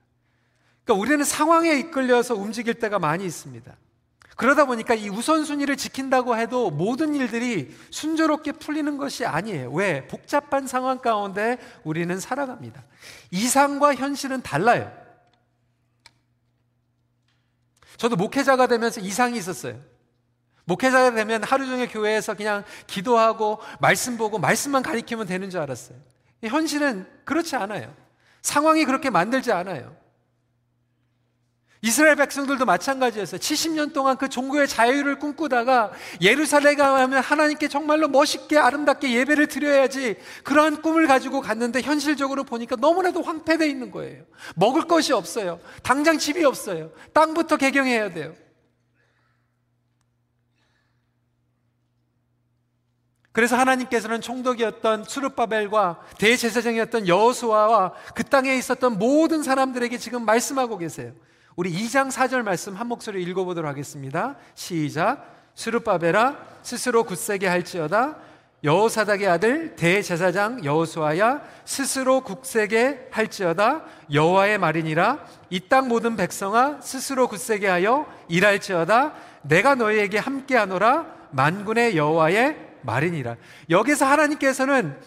그러니까 0.84 1.02
우리는 1.02 1.24
상황에 1.24 1.78
이끌려서 1.78 2.36
움직일 2.36 2.76
때가 2.76 3.00
많이 3.00 3.26
있습니다. 3.26 3.76
그러다 4.40 4.64
보니까 4.64 4.96
이 4.96 5.10
우선순위를 5.10 5.76
지킨다고 5.76 6.38
해도 6.38 6.72
모든 6.72 7.14
일들이 7.14 7.76
순조롭게 7.92 8.54
풀리는 8.54 8.96
것이 8.96 9.26
아니에요. 9.26 9.70
왜? 9.72 10.08
복잡한 10.08 10.66
상황 10.66 11.00
가운데 11.00 11.58
우리는 11.84 12.18
살아갑니다. 12.18 12.86
이상과 13.32 13.96
현실은 13.96 14.42
달라요. 14.42 14.90
저도 17.98 18.16
목회자가 18.16 18.68
되면서 18.68 19.02
이상이 19.02 19.38
있었어요. 19.38 19.78
목회자가 20.64 21.12
되면 21.16 21.44
하루 21.44 21.66
종일 21.66 21.90
교회에서 21.90 22.34
그냥 22.36 22.64
기도하고 22.88 23.60
말씀 23.82 24.16
보고 24.18 24.40
말씀만 24.40 24.84
가리키면 24.84 25.28
되는 25.28 25.50
줄 25.50 25.60
알았어요. 25.60 25.98
현실은 26.46 27.06
그렇지 27.26 27.58
않아요. 27.58 27.94
상황이 28.42 28.86
그렇게 28.86 29.10
만들지 29.10 29.52
않아요. 29.52 29.94
이스라엘 31.82 32.18
백성들도 32.18 32.66
마찬가지였어요. 32.66 33.40
70년 33.40 33.94
동안 33.94 34.18
그 34.18 34.28
종교의 34.28 34.68
자유를 34.68 35.18
꿈꾸다가 35.18 35.92
예루살렘에 36.22 36.76
가면 36.76 37.22
하나님께 37.22 37.70
정말로 37.70 38.10
멋있게 38.10 38.58
아름답게 38.58 39.14
예배를 39.14 39.48
드려야지 39.48 40.18
그러한 40.44 40.82
꿈을 40.82 41.08
가지고 41.08 41.40
갔는데 41.40 41.82
현실적으로 41.82 42.44
보니까 42.44 42.76
너무나도 42.76 43.22
황폐되어 43.22 43.66
있는 43.66 43.92
거예요. 43.92 44.26
먹을 44.56 44.88
것이 44.88 45.14
없어요. 45.14 45.62
당장 45.82 46.18
집이 46.18 46.44
없어요. 46.44 46.92
땅부터 47.14 47.56
개경해야 47.56 48.12
돼요. 48.12 48.36
그래서 53.32 53.56
하나님께서는 53.56 54.20
총독이었던 54.20 55.06
수르바벨과 55.06 56.02
대제사장이었던 56.18 57.08
여호수아와 57.08 57.94
그 58.14 58.26
땅에 58.26 58.54
있었던 58.58 58.98
모든 58.98 59.44
사람들에게 59.44 59.98
지금 59.98 60.26
말씀하고 60.26 60.78
계세요. 60.78 61.14
우리 61.60 61.74
2장 61.74 62.10
4절 62.10 62.44
말씀 62.44 62.74
한 62.76 62.88
목소리 62.88 63.22
읽어보도록 63.22 63.70
하겠습니다. 63.70 64.38
시작. 64.56 65.26
스룹바벨아 65.56 66.38
스스로 66.64 67.04
굳세게 67.04 67.48
할지어다. 67.48 68.16
여호사닥의 68.64 69.28
아들 69.28 69.76
대제사장 69.76 70.64
여호수아야 70.64 71.42
스스로 71.66 72.22
굳세게 72.22 73.10
할지어다. 73.12 73.84
여호와의 74.14 74.58
말이니라. 74.58 75.20
이 75.50 75.60
땅 75.68 75.90
모든 75.90 76.16
백성아 76.16 76.80
스스로 76.80 77.28
굳세게 77.28 77.68
하여 77.68 78.08
일할지어다. 78.30 79.12
내가 79.42 79.76
너희에게 79.76 80.18
함께하노라. 80.18 81.08
만군의 81.32 81.98
여호와의 81.98 82.56
말이니라. 82.84 83.36
여기서 83.70 84.06
하나님께서는 84.06 84.98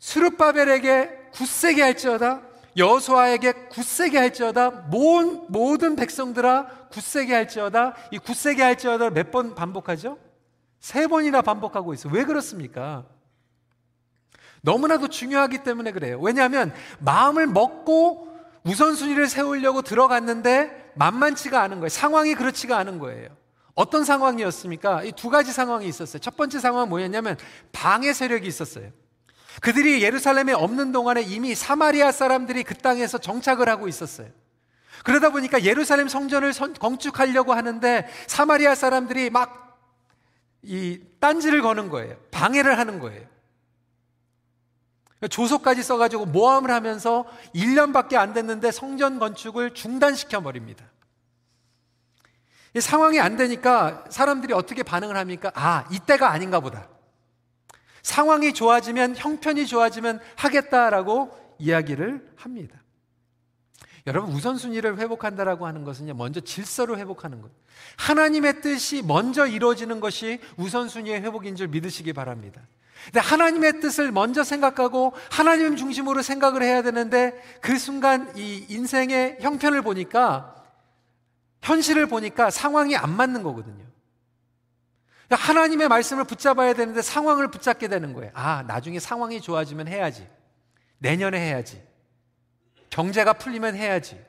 스룹바벨에게 0.00 1.30
굳세게 1.34 1.82
할지어다 1.82 2.40
여호수아에게 2.76 3.52
굳세게 3.70 4.18
할지어다 4.18 4.70
모든, 4.90 5.44
모든 5.48 5.96
백성들아 5.96 6.88
굳세게 6.90 7.32
할지어다 7.34 7.94
이 8.10 8.18
굳세게 8.18 8.62
할지어다 8.62 9.10
몇 9.10 9.30
번 9.30 9.54
반복하죠? 9.54 10.18
세 10.80 11.06
번이나 11.06 11.40
반복하고 11.42 11.94
있어요. 11.94 12.12
왜 12.12 12.24
그렇습니까? 12.24 13.04
너무나도 14.62 15.08
중요하기 15.08 15.62
때문에 15.62 15.92
그래요. 15.92 16.18
왜냐하면 16.20 16.72
마음을 17.00 17.46
먹고 17.46 18.28
우선순위를 18.64 19.28
세우려고 19.28 19.82
들어갔는데 19.82 20.92
만만치가 20.96 21.60
않은 21.62 21.78
거예요. 21.80 21.88
상황이 21.88 22.34
그렇지가 22.34 22.76
않은 22.78 22.98
거예요. 22.98 23.28
어떤 23.74 24.04
상황이었습니까? 24.04 25.02
이 25.04 25.12
두 25.12 25.30
가지 25.30 25.52
상황이 25.52 25.86
있었어요. 25.86 26.20
첫 26.20 26.36
번째 26.36 26.60
상황은 26.60 26.88
뭐였냐면 26.88 27.36
방해 27.72 28.12
세력이 28.12 28.46
있었어요. 28.46 28.90
그들이 29.60 30.02
예루살렘에 30.02 30.52
없는 30.52 30.92
동안에 30.92 31.22
이미 31.22 31.54
사마리아 31.54 32.12
사람들이 32.12 32.64
그 32.64 32.74
땅에서 32.74 33.18
정착을 33.18 33.68
하고 33.68 33.88
있었어요. 33.88 34.28
그러다 35.04 35.30
보니까 35.30 35.64
예루살렘 35.64 36.08
성전을 36.08 36.52
건축하려고 36.78 37.52
하는데 37.52 38.08
사마리아 38.26 38.74
사람들이 38.74 39.30
막 39.30 39.64
이 40.64 41.00
딴지를 41.20 41.62
거는 41.62 41.88
거예요. 41.90 42.16
방해를 42.30 42.78
하는 42.78 42.98
거예요. 42.98 43.26
조소까지 45.30 45.82
써가지고 45.82 46.26
모함을 46.26 46.70
하면서 46.70 47.24
1년밖에 47.54 48.16
안 48.16 48.34
됐는데 48.34 48.70
성전 48.72 49.18
건축을 49.18 49.72
중단시켜 49.74 50.42
버립니다. 50.42 50.84
이 52.74 52.80
상황이 52.80 53.20
안 53.20 53.36
되니까 53.36 54.04
사람들이 54.10 54.52
어떻게 54.52 54.82
반응을 54.82 55.16
합니까? 55.16 55.52
아, 55.54 55.86
이때가 55.90 56.30
아닌가 56.30 56.60
보다. 56.60 56.88
상황이 58.04 58.54
좋아지면, 58.54 59.16
형편이 59.16 59.66
좋아지면 59.66 60.20
하겠다라고 60.36 61.36
이야기를 61.58 62.34
합니다. 62.36 62.80
여러분, 64.06 64.30
우선순위를 64.32 64.98
회복한다라고 64.98 65.66
하는 65.66 65.82
것은요, 65.82 66.14
먼저 66.14 66.38
질서를 66.40 66.98
회복하는 66.98 67.40
것. 67.40 67.50
하나님의 67.96 68.60
뜻이 68.60 69.02
먼저 69.02 69.46
이루어지는 69.46 69.98
것이 69.98 70.38
우선순위의 70.58 71.22
회복인 71.22 71.56
줄 71.56 71.68
믿으시기 71.68 72.12
바랍니다. 72.12 72.60
근데 73.06 73.20
하나님의 73.20 73.80
뜻을 73.80 74.12
먼저 74.12 74.44
생각하고 74.44 75.14
하나님 75.30 75.76
중심으로 75.76 76.22
생각을 76.22 76.62
해야 76.62 76.82
되는데 76.82 77.32
그 77.60 77.78
순간 77.78 78.32
이 78.36 78.64
인생의 78.68 79.38
형편을 79.40 79.82
보니까 79.82 80.54
현실을 81.62 82.06
보니까 82.06 82.50
상황이 82.50 82.96
안 82.96 83.10
맞는 83.10 83.42
거거든요. 83.42 83.84
그러니까 85.26 85.48
하나님의 85.48 85.88
말씀을 85.88 86.24
붙잡아야 86.24 86.74
되는데 86.74 87.02
상황을 87.02 87.50
붙잡게 87.50 87.88
되는 87.88 88.12
거예요. 88.12 88.30
아, 88.34 88.62
나중에 88.66 89.00
상황이 89.00 89.40
좋아지면 89.40 89.88
해야지. 89.88 90.28
내년에 90.98 91.38
해야지. 91.38 91.82
경제가 92.90 93.34
풀리면 93.34 93.74
해야지. 93.74 94.20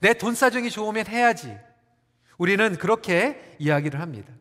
내 0.00 0.14
돈 0.14 0.34
사정이 0.34 0.70
좋으면 0.70 1.06
해야지. 1.06 1.56
우리는 2.38 2.76
그렇게 2.76 3.56
이야기를 3.58 4.00
합니다. 4.00 4.32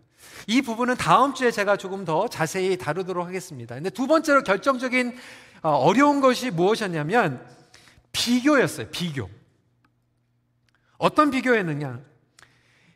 이 0.48 0.62
부분은 0.62 0.96
다음 0.98 1.34
주에 1.34 1.50
제가 1.50 1.78
조금 1.78 2.06
더 2.06 2.28
자세히 2.28 2.78
다루도록 2.78 3.26
하겠습니다. 3.26 3.76
근데 3.76 3.90
두 3.90 4.06
번째로 4.06 4.44
결정적인 4.44 5.18
어, 5.64 5.70
어려운 5.70 6.22
것이 6.22 6.52
무엇이었냐면 6.52 7.46
비교였어요. 8.12 8.90
비교. 8.92 9.30
어떤 10.98 11.32
비교였느냐? 11.32 12.00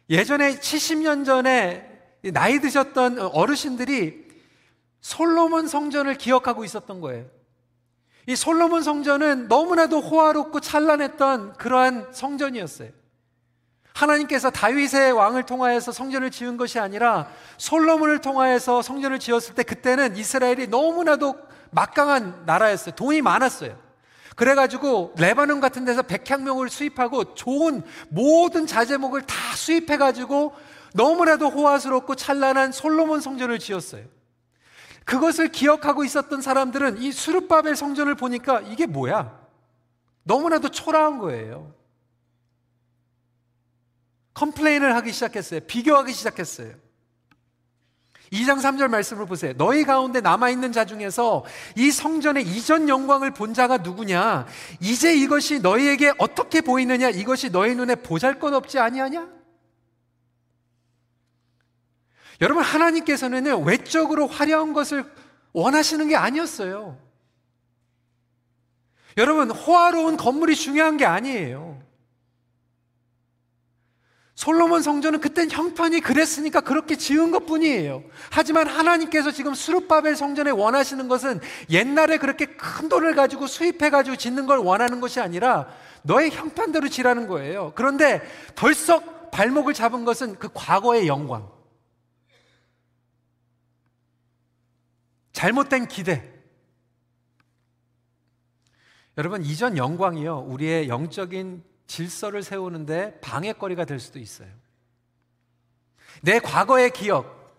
예전에 0.09 0.55
70년 0.55 1.25
전에 1.25 1.88
나이 2.23 2.59
드셨던 2.59 3.19
어르신들이 3.19 4.27
솔로몬 5.01 5.67
성전을 5.67 6.15
기억하고 6.15 6.63
있었던 6.65 6.99
거예요. 7.01 7.25
이 8.27 8.35
솔로몬 8.35 8.83
성전은 8.83 9.47
너무나도 9.47 10.01
호화롭고 10.01 10.59
찬란했던 10.59 11.53
그러한 11.53 12.09
성전이었어요. 12.11 12.89
하나님께서 13.93 14.49
다윗의 14.49 15.13
왕을 15.13 15.43
통하여서 15.43 15.91
성전을 15.91 16.31
지은 16.31 16.57
것이 16.57 16.79
아니라 16.79 17.29
솔로몬을 17.57 18.19
통하여서 18.19 18.81
성전을 18.81 19.19
지었을 19.19 19.55
때 19.55 19.63
그때는 19.63 20.15
이스라엘이 20.15 20.67
너무나도 20.67 21.35
막강한 21.71 22.43
나라였어요. 22.45 22.95
돈이 22.95 23.21
많았어요. 23.21 23.77
그래가지고 24.35 25.15
레바논 25.17 25.59
같은 25.59 25.83
데서 25.83 26.01
백향목을 26.01 26.69
수입하고 26.69 27.33
좋은 27.33 27.83
모든 28.07 28.65
자재목을 28.65 29.23
다 29.23 29.35
수입해가지고 29.55 30.53
너무나도 30.93 31.49
호화스럽고 31.49 32.15
찬란한 32.15 32.71
솔로몬 32.71 33.21
성전을 33.21 33.59
지었어요. 33.59 34.05
그것을 35.05 35.51
기억하고 35.51 36.03
있었던 36.03 36.41
사람들은 36.41 37.01
이 37.01 37.11
스룹바벨 37.11 37.75
성전을 37.75 38.15
보니까 38.15 38.61
이게 38.61 38.85
뭐야? 38.85 39.39
너무나도 40.23 40.69
초라한 40.69 41.17
거예요. 41.17 41.73
complain을 44.35 44.95
하기 44.95 45.11
시작했어요. 45.11 45.61
비교하기 45.61 46.13
시작했어요. 46.13 46.73
2장 48.31 48.59
3절 48.59 48.89
말씀을 48.89 49.25
보세요. 49.25 49.53
너희 49.57 49.83
가운데 49.83 50.21
남아있는 50.21 50.71
자 50.71 50.85
중에서 50.85 51.43
이 51.75 51.89
성전의 51.91 52.43
이전 52.43 52.87
영광을 52.87 53.31
본 53.31 53.55
자가 53.55 53.77
누구냐? 53.77 54.45
이제 54.79 55.15
이것이 55.15 55.59
너희에게 55.59 56.13
어떻게 56.19 56.61
보이느냐? 56.61 57.09
이것이 57.09 57.49
너희 57.49 57.73
눈에 57.73 57.95
보잘 57.95 58.39
것 58.39 58.53
없지 58.53 58.77
아니하냐? 58.77 59.38
여러분, 62.41 62.63
하나님께서는 62.63 63.65
외적으로 63.65 64.27
화려한 64.27 64.73
것을 64.73 65.03
원하시는 65.53 66.07
게 66.07 66.15
아니었어요. 66.15 66.97
여러분, 69.17 69.51
호화로운 69.51 70.17
건물이 70.17 70.55
중요한 70.55 70.97
게 70.97 71.05
아니에요. 71.05 71.89
솔로몬 74.39 74.81
성전은 74.81 75.19
그땐 75.19 75.51
형편이 75.51 75.99
그랬으니까 75.99 76.61
그렇게 76.61 76.95
지은 76.95 77.31
것 77.31 77.45
뿐이에요. 77.45 78.05
하지만 78.31 78.67
하나님께서 78.67 79.31
지금 79.31 79.53
수르바벨 79.53 80.15
성전에 80.15 80.49
원하시는 80.49 81.09
것은 81.09 81.41
옛날에 81.69 82.17
그렇게 82.17 82.45
큰 82.45 82.87
돈을 82.87 83.15
가지고 83.15 83.47
수입해가지고 83.47 84.15
짓는 84.15 84.45
걸 84.45 84.59
원하는 84.59 85.01
것이 85.01 85.19
아니라 85.19 85.67
너의 86.03 86.31
형편대로 86.31 86.87
지라는 86.87 87.27
거예요. 87.27 87.73
그런데 87.75 88.21
벌써 88.55 89.01
발목을 89.29 89.73
잡은 89.73 90.05
것은 90.05 90.39
그 90.39 90.47
과거의 90.53 91.07
영광. 91.07 91.58
잘못된 95.39 95.87
기대. 95.87 96.29
여러분, 99.17 99.41
이전 99.41 99.77
영광이요. 99.77 100.39
우리의 100.39 100.89
영적인 100.89 101.63
질서를 101.87 102.43
세우는데 102.43 103.21
방해거리가 103.21 103.85
될 103.85 104.01
수도 104.01 104.19
있어요. 104.19 104.49
내 106.21 106.39
과거의 106.39 106.91
기억, 106.91 107.55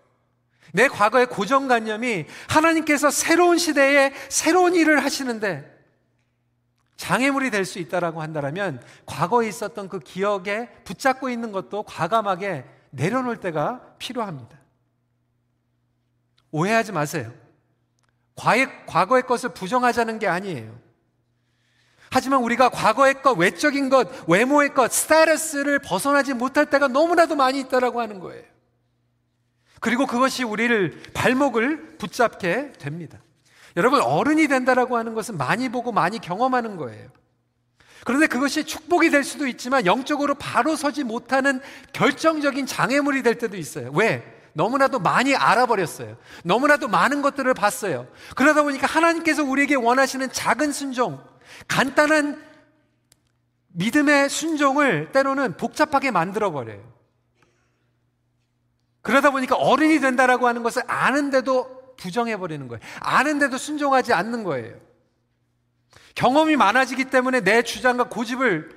내 0.75 0.89
과거의 0.89 1.25
고정관념이 1.29 2.27
하나님께서 2.51 3.11
새로운 3.11 3.57
시대에 3.57 4.13
새로운 4.29 4.75
일을 4.75 5.03
하시는데 5.03 5.67
장애물이 6.99 7.51
될 7.51 7.65
수 7.65 7.79
있다라고 7.79 8.21
한다면 8.21 8.83
과거에 9.07 9.49
있었던 9.49 9.89
그 9.89 10.01
기억에 10.01 10.69
붙잡고 10.85 11.31
있는 11.31 11.51
것도 11.51 11.85
과감하게 11.85 12.67
내려놓을 12.91 13.39
때가 13.39 13.95
필요합니다. 13.99 14.59
오해하지 16.51 16.93
마세요. 16.93 17.40
과거의, 18.37 19.23
것을 19.23 19.51
부정하자는 19.51 20.19
게 20.19 20.27
아니에요. 20.27 20.79
하지만 22.11 22.43
우리가 22.43 22.71
과거의 22.71 23.23
것, 23.23 23.39
외적인 23.39 23.89
것, 23.89 24.09
외모의 24.29 24.75
것, 24.75 24.93
스타일스를 24.93 25.79
벗어나지 25.79 26.35
못할 26.35 26.67
때가 26.67 26.89
너무나도 26.89 27.37
많이 27.37 27.61
있다라고 27.61 28.01
하는 28.01 28.19
거예요. 28.19 28.43
그리고 29.81 30.07
그것이 30.07 30.43
우리를 30.43 31.03
발목을 31.15 31.99
붙잡게 31.99 32.73
됩니다. 32.73 33.19
여러분 33.77 34.01
어른이 34.01 34.49
된다라고 34.49 34.97
하는 34.97 35.15
것은 35.15 35.39
많이 35.39 35.69
보고 35.69 35.93
많이 35.93 36.19
경험하는 36.19 36.77
거예요. 36.77 37.09
그런데 38.05 38.27
그것이 38.27 38.65
축복이 38.65 39.11
될 39.11 39.23
수도 39.25 39.47
있지만 39.47 39.87
영적으로 39.87 40.35
바로 40.35 40.75
서지 40.75 41.05
못하는 41.05 41.61
결정적인 41.93 42.67
장애물이 42.67 43.23
될 43.23 43.37
때도 43.37 43.57
있어요. 43.57 43.91
왜? 43.93 44.40
너무나도 44.53 44.99
많이 44.99 45.35
알아버렸어요. 45.35 46.17
너무나도 46.45 46.89
많은 46.89 47.23
것들을 47.23 47.53
봤어요. 47.55 48.07
그러다 48.37 48.63
보니까 48.63 48.87
하나님께서 48.87 49.45
우리에게 49.45 49.75
원하시는 49.75 50.31
작은 50.33 50.73
순종, 50.73 51.23
간단한 51.69 52.43
믿음의 53.69 54.29
순종을 54.29 55.13
때로는 55.13 55.57
복잡하게 55.57 56.11
만들어버려요. 56.11 56.81
그러다 59.03 59.31
보니까 59.31 59.57
어른이 59.57 60.01
된다라고 60.01 60.47
하는 60.47 60.63
것을 60.63 60.83
아는데도 60.87 61.95
부정해버리는 61.97 62.67
거예요. 62.69 62.81
아는데도 63.01 63.59
순종하지 63.59 64.13
않는 64.13 64.45
거예요. 64.45 64.77
경험이 66.15 66.57
많아지기 66.57 67.07
때문에 67.07 67.41
내 67.41 67.63
주장과 67.63 68.05
고집을 68.05 68.71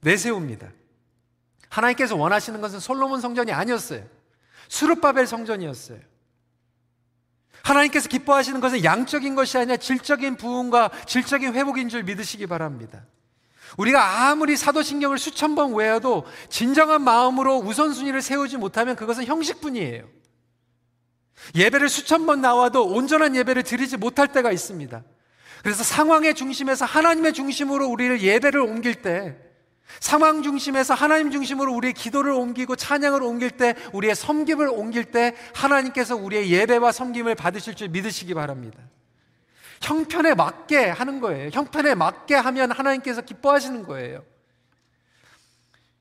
내세웁니다. 0.00 0.68
하나님께서 1.68 2.16
원하시는 2.16 2.60
것은 2.60 2.80
솔로몬 2.80 3.20
성전이 3.20 3.52
아니었어요. 3.52 4.04
수르바벨 4.68 5.26
성전이었어요. 5.26 5.98
하나님께서 7.62 8.08
기뻐하시는 8.08 8.60
것은 8.60 8.84
양적인 8.84 9.34
것이 9.34 9.58
아니라 9.58 9.76
질적인 9.76 10.36
부흥과 10.36 10.90
질적인 11.06 11.54
회복인 11.54 11.88
줄 11.88 12.04
믿으시기 12.04 12.46
바랍니다. 12.46 13.04
우리가 13.76 14.28
아무리 14.28 14.56
사도신경을 14.56 15.18
수천 15.18 15.54
번 15.56 15.74
외워도 15.74 16.24
진정한 16.48 17.02
마음으로 17.02 17.58
우선순위를 17.58 18.22
세우지 18.22 18.56
못하면 18.56 18.94
그것은 18.94 19.24
형식뿐이에요. 19.24 20.08
예배를 21.54 21.88
수천 21.88 22.26
번 22.26 22.40
나와도 22.40 22.86
온전한 22.86 23.34
예배를 23.36 23.64
드리지 23.64 23.96
못할 23.96 24.28
때가 24.28 24.52
있습니다. 24.52 25.02
그래서 25.62 25.82
상황의 25.82 26.34
중심에서 26.34 26.84
하나님의 26.84 27.32
중심으로 27.32 27.88
우리를 27.88 28.20
예배를 28.22 28.60
옮길 28.60 28.94
때 29.02 29.36
상황 30.00 30.42
중심에서 30.42 30.94
하나님 30.94 31.30
중심으로 31.30 31.72
우리의 31.74 31.94
기도를 31.94 32.32
옮기고 32.32 32.76
찬양을 32.76 33.22
옮길 33.22 33.50
때 33.50 33.74
우리의 33.92 34.14
섬김을 34.14 34.68
옮길 34.68 35.04
때 35.04 35.34
하나님께서 35.54 36.16
우리의 36.16 36.50
예배와 36.50 36.92
섬김을 36.92 37.34
받으실 37.34 37.74
줄 37.74 37.88
믿으시기 37.88 38.34
바랍니다. 38.34 38.78
형편에 39.80 40.34
맞게 40.34 40.88
하는 40.88 41.20
거예요. 41.20 41.50
형편에 41.52 41.94
맞게 41.94 42.34
하면 42.34 42.72
하나님께서 42.72 43.20
기뻐하시는 43.20 43.84
거예요. 43.84 44.22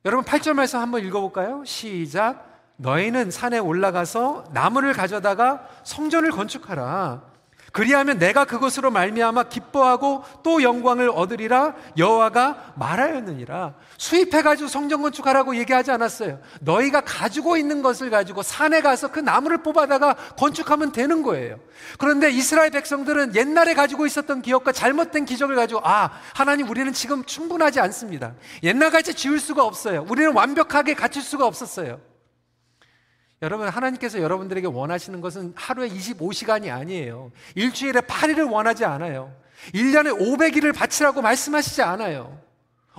여러분 0.06 0.24
8절 0.24 0.54
말씀 0.54 0.80
한번 0.80 1.04
읽어볼까요? 1.06 1.64
시작. 1.66 2.54
너희는 2.78 3.32
산에 3.32 3.58
올라가서 3.58 4.46
나무를 4.52 4.94
가져다가 4.94 5.68
성전을 5.84 6.32
건축하라. 6.32 7.35
그리하면 7.76 8.20
내가 8.20 8.46
그것으로 8.46 8.90
말미암아 8.90 9.50
기뻐하고 9.50 10.24
또 10.44 10.64
영광을 10.64 11.10
얻으리라 11.10 11.76
여호와가 11.98 12.72
말하였느니라. 12.78 13.74
수입해 13.98 14.44
가지고 14.44 14.70
성전 14.70 15.02
건축하라고 15.02 15.58
얘기하지 15.58 15.92
않았어요. 15.92 16.40
너희가 16.62 17.02
가지고 17.02 17.58
있는 17.58 17.82
것을 17.82 18.10
가지고 18.10 18.44
산에 18.44 18.80
가서 18.80 19.10
그 19.12 19.20
나무를 19.20 19.58
뽑아다가 19.58 20.14
건축하면 20.38 20.94
되는 20.94 21.22
거예요. 21.22 21.60
그런데 21.98 22.32
이스라엘 22.32 22.72
백성들은 22.72 23.36
옛날에 23.36 23.74
가지고 23.74 24.06
있었던 24.06 24.42
기억과 24.42 24.72
잘못된 24.72 25.26
기적을 25.26 25.58
가지고 25.58 25.82
아, 25.84 26.12
하나님 26.34 26.70
우리는 26.70 26.94
지금 26.94 27.26
충분하지 27.26 27.82
않습니다. 27.82 28.36
옛날같이 28.64 29.14
지을 29.14 29.38
수가 29.38 29.66
없어요. 29.66 30.06
우리는 30.10 30.32
완벽하게 30.32 30.94
갖출 30.94 31.22
수가 31.22 31.46
없었어요. 31.46 32.00
여러분, 33.42 33.68
하나님께서 33.68 34.22
여러분들에게 34.22 34.68
원하시는 34.68 35.20
것은 35.22 35.54
하루에 35.56 35.90
25시간이 35.90 36.72
아니에요. 36.72 37.32
일주일에 37.56 38.02
8일을 38.02 38.52
원하지 38.52 38.86
않아요. 38.86 39.36
1년에 39.74 40.18
500일을 40.18 40.74
바치라고 40.76 41.22
말씀하시지 41.22 41.82
않아요. 41.82 42.40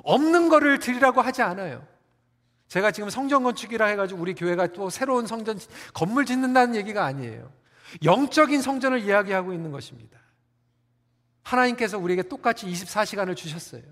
없는 0.02 0.48
거를 0.48 0.78
드리라고 0.78 1.20
하지 1.20 1.42
않아요. 1.42 1.86
제가 2.68 2.90
지금 2.90 3.10
성전 3.10 3.42
건축이라 3.44 3.86
해가지고 3.86 4.20
우리 4.20 4.34
교회가 4.34 4.68
또 4.68 4.90
새로운 4.90 5.26
성전, 5.26 5.58
건물 5.94 6.26
짓는다는 6.26 6.74
얘기가 6.74 7.04
아니에요. 7.04 7.50
영적인 8.04 8.60
성전을 8.60 9.00
이야기하고 9.00 9.52
있는 9.52 9.70
것입니다. 9.70 10.18
하나님께서 11.42 11.98
우리에게 11.98 12.24
똑같이 12.24 12.66
24시간을 12.66 13.36
주셨어요. 13.36 13.82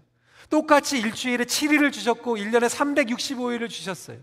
똑같이 0.50 0.98
일주일에 0.98 1.44
7일을 1.44 1.92
주셨고 1.92 2.36
1년에 2.36 2.68
365일을 2.68 3.68
주셨어요. 3.68 4.18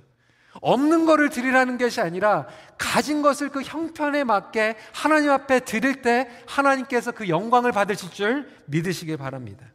없는 0.59 1.05
거를 1.05 1.29
드리라는 1.29 1.77
것이 1.77 2.01
아니라 2.01 2.47
가진 2.77 3.21
것을 3.21 3.49
그 3.49 3.61
형편에 3.61 4.23
맞게 4.23 4.75
하나님 4.93 5.31
앞에 5.31 5.61
드릴 5.61 6.01
때 6.01 6.29
하나님께서 6.45 7.11
그 7.11 7.29
영광을 7.29 7.71
받으실 7.71 8.11
줄 8.11 8.49
믿으시길 8.65 9.17
바랍니다. 9.17 9.65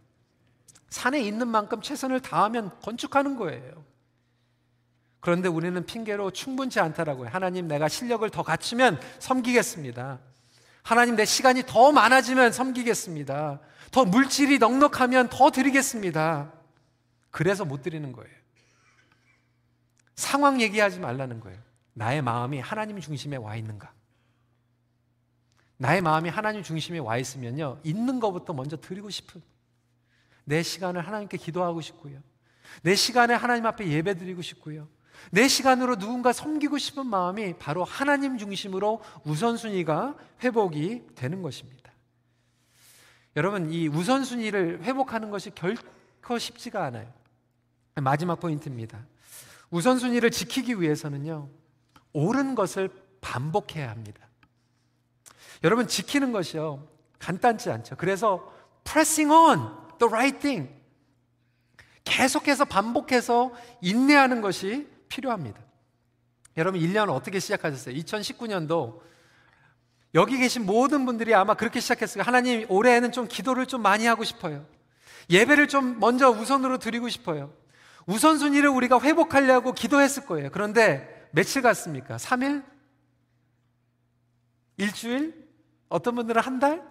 산에 0.91 1.21
있는 1.21 1.49
만큼 1.49 1.81
최선을 1.81 2.21
다하면 2.21 2.71
건축하는 2.83 3.37
거예요. 3.37 3.85
그런데 5.21 5.49
우리는 5.49 5.85
핑계로 5.85 6.31
충분치 6.31 6.79
않다라고요. 6.79 7.29
하나님 7.31 7.67
내가 7.67 7.89
실력을 7.89 8.29
더 8.31 8.43
갖추면 8.43 9.01
섬기겠습니다. 9.19 10.21
하나님 10.83 11.17
내 11.17 11.25
시간이 11.25 11.65
더 11.67 11.91
많아지면 11.91 12.53
섬기겠습니다. 12.53 13.61
더 13.91 14.05
물질이 14.05 14.59
넉넉하면 14.59 15.29
더 15.29 15.51
드리겠습니다. 15.51 16.53
그래서 17.31 17.65
못 17.65 17.83
드리는 17.83 18.13
거예요. 18.13 18.46
상황 20.17 20.61
얘기하지 20.61 20.99
말라는 20.99 21.41
거예요. 21.41 21.59
나의 21.93 22.23
마음이 22.23 22.61
하나님 22.61 23.01
중심에 23.01 23.37
와 23.37 23.57
있는가? 23.57 23.93
나의 25.79 26.01
마음이 26.01 26.31
하나님 26.31 26.63
중심에 26.63 26.99
와 26.99 27.19
있으면요. 27.19 27.81
있는 27.85 28.19
것부터 28.19 28.53
먼저 28.55 28.77
드리고 28.79 29.11
싶은 29.11 29.43
내 30.45 30.63
시간을 30.63 31.07
하나님께 31.07 31.37
기도하고 31.37 31.81
싶고요. 31.81 32.21
내 32.83 32.95
시간에 32.95 33.35
하나님 33.35 33.67
앞에 33.67 33.87
예배 33.87 34.15
드리고 34.15 34.43
싶고요. 34.43 34.89
내 35.31 35.49
시간으로 35.49 35.97
누군가 35.97 36.33
섬기고 36.33 36.79
싶은 36.79 37.07
마음이 37.07 37.55
바로 37.59 37.85
하나님 37.85 38.39
중심으로 38.39 39.03
우선순위가 39.25 40.17
회복이 40.43 41.03
되는 41.15 41.43
것입니다. 41.43 41.93
여러분, 43.35 43.71
이 43.71 43.89
우선순위를 43.89 44.83
회복하는 44.83 45.31
것이 45.31 45.51
결코 45.55 46.39
쉽지가 46.39 46.85
않아요. 46.85 47.13
마지막 47.97 48.41
포인트입니다. 48.41 49.05
우선순위를 49.77 50.31
지키기 50.31 50.81
위해서는요, 50.81 51.51
옳은 52.15 52.55
것을 52.55 52.89
반복해야 53.21 53.91
합니다. 53.91 54.27
여러분, 55.65 55.87
지키는 55.87 56.33
것이요, 56.33 56.87
간단치 57.19 57.71
않죠. 57.71 57.97
그래서 57.97 58.53
pressing 58.85 59.31
on 59.31 59.59
the 59.99 60.11
right 60.11 60.39
thing. 60.39 60.73
계속해서 62.05 62.65
반복해서 62.65 63.53
인내하는 63.83 64.41
것이 64.41 64.89
필요합니다. 65.09 65.61
여러분, 66.57 66.81
1년 66.81 67.11
어떻게 67.11 67.39
시작하셨어요? 67.39 67.95
2019년도 67.97 69.01
여기 70.15 70.39
계신 70.39 70.65
모든 70.65 71.05
분들이 71.05 71.35
아마 71.35 71.53
그렇게 71.53 71.81
시작했어요. 71.81 72.23
하나님, 72.23 72.65
올해에는 72.71 73.13
좀 73.13 73.29
기도를 73.29 73.67
좀 73.67 73.83
많이 73.83 74.07
하고 74.07 74.25
싶어요. 74.25 74.65
예배를 75.29 75.69
좀 75.69 75.99
먼저 76.01 76.31
우선으로 76.31 76.79
드리고 76.79 77.11
싶어요. 77.11 77.53
우선순위를 78.07 78.69
우리가 78.69 79.01
회복하려고 79.01 79.73
기도했을 79.73 80.27
거예요. 80.27 80.51
그런데 80.51 81.29
며칠 81.33 81.63
갔습니까? 81.63 82.17
3일? 82.17 82.65
일주일? 84.77 85.47
어떤 85.89 86.15
분들은 86.15 86.41
한 86.41 86.59
달? 86.59 86.85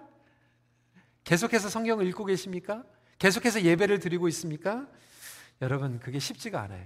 계속해서 1.24 1.70
성경을 1.70 2.06
읽고 2.08 2.26
계십니까? 2.26 2.84
계속해서 3.18 3.62
예배를 3.62 4.00
드리고 4.00 4.28
있습니까? 4.30 4.88
여러분, 5.62 6.00
그게 6.00 6.20
쉽지가 6.20 6.62
않아요. 6.62 6.86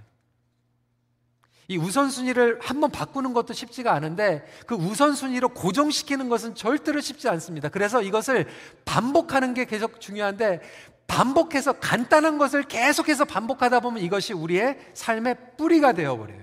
이 1.70 1.76
우선순위를 1.76 2.58
한번 2.60 2.90
바꾸는 2.90 3.32
것도 3.32 3.52
쉽지가 3.52 3.92
않은데 3.92 4.44
그 4.66 4.74
우선순위로 4.74 5.50
고정시키는 5.50 6.28
것은 6.28 6.56
절대로 6.56 7.00
쉽지 7.00 7.28
않습니다. 7.28 7.68
그래서 7.68 8.02
이것을 8.02 8.48
반복하는 8.84 9.54
게 9.54 9.66
계속 9.66 10.00
중요한데 10.00 10.62
반복해서 11.10 11.72
간단한 11.72 12.38
것을 12.38 12.62
계속해서 12.62 13.24
반복하다 13.24 13.80
보면 13.80 14.00
이것이 14.00 14.32
우리의 14.32 14.78
삶의 14.94 15.56
뿌리가 15.56 15.92
되어버려요. 15.92 16.40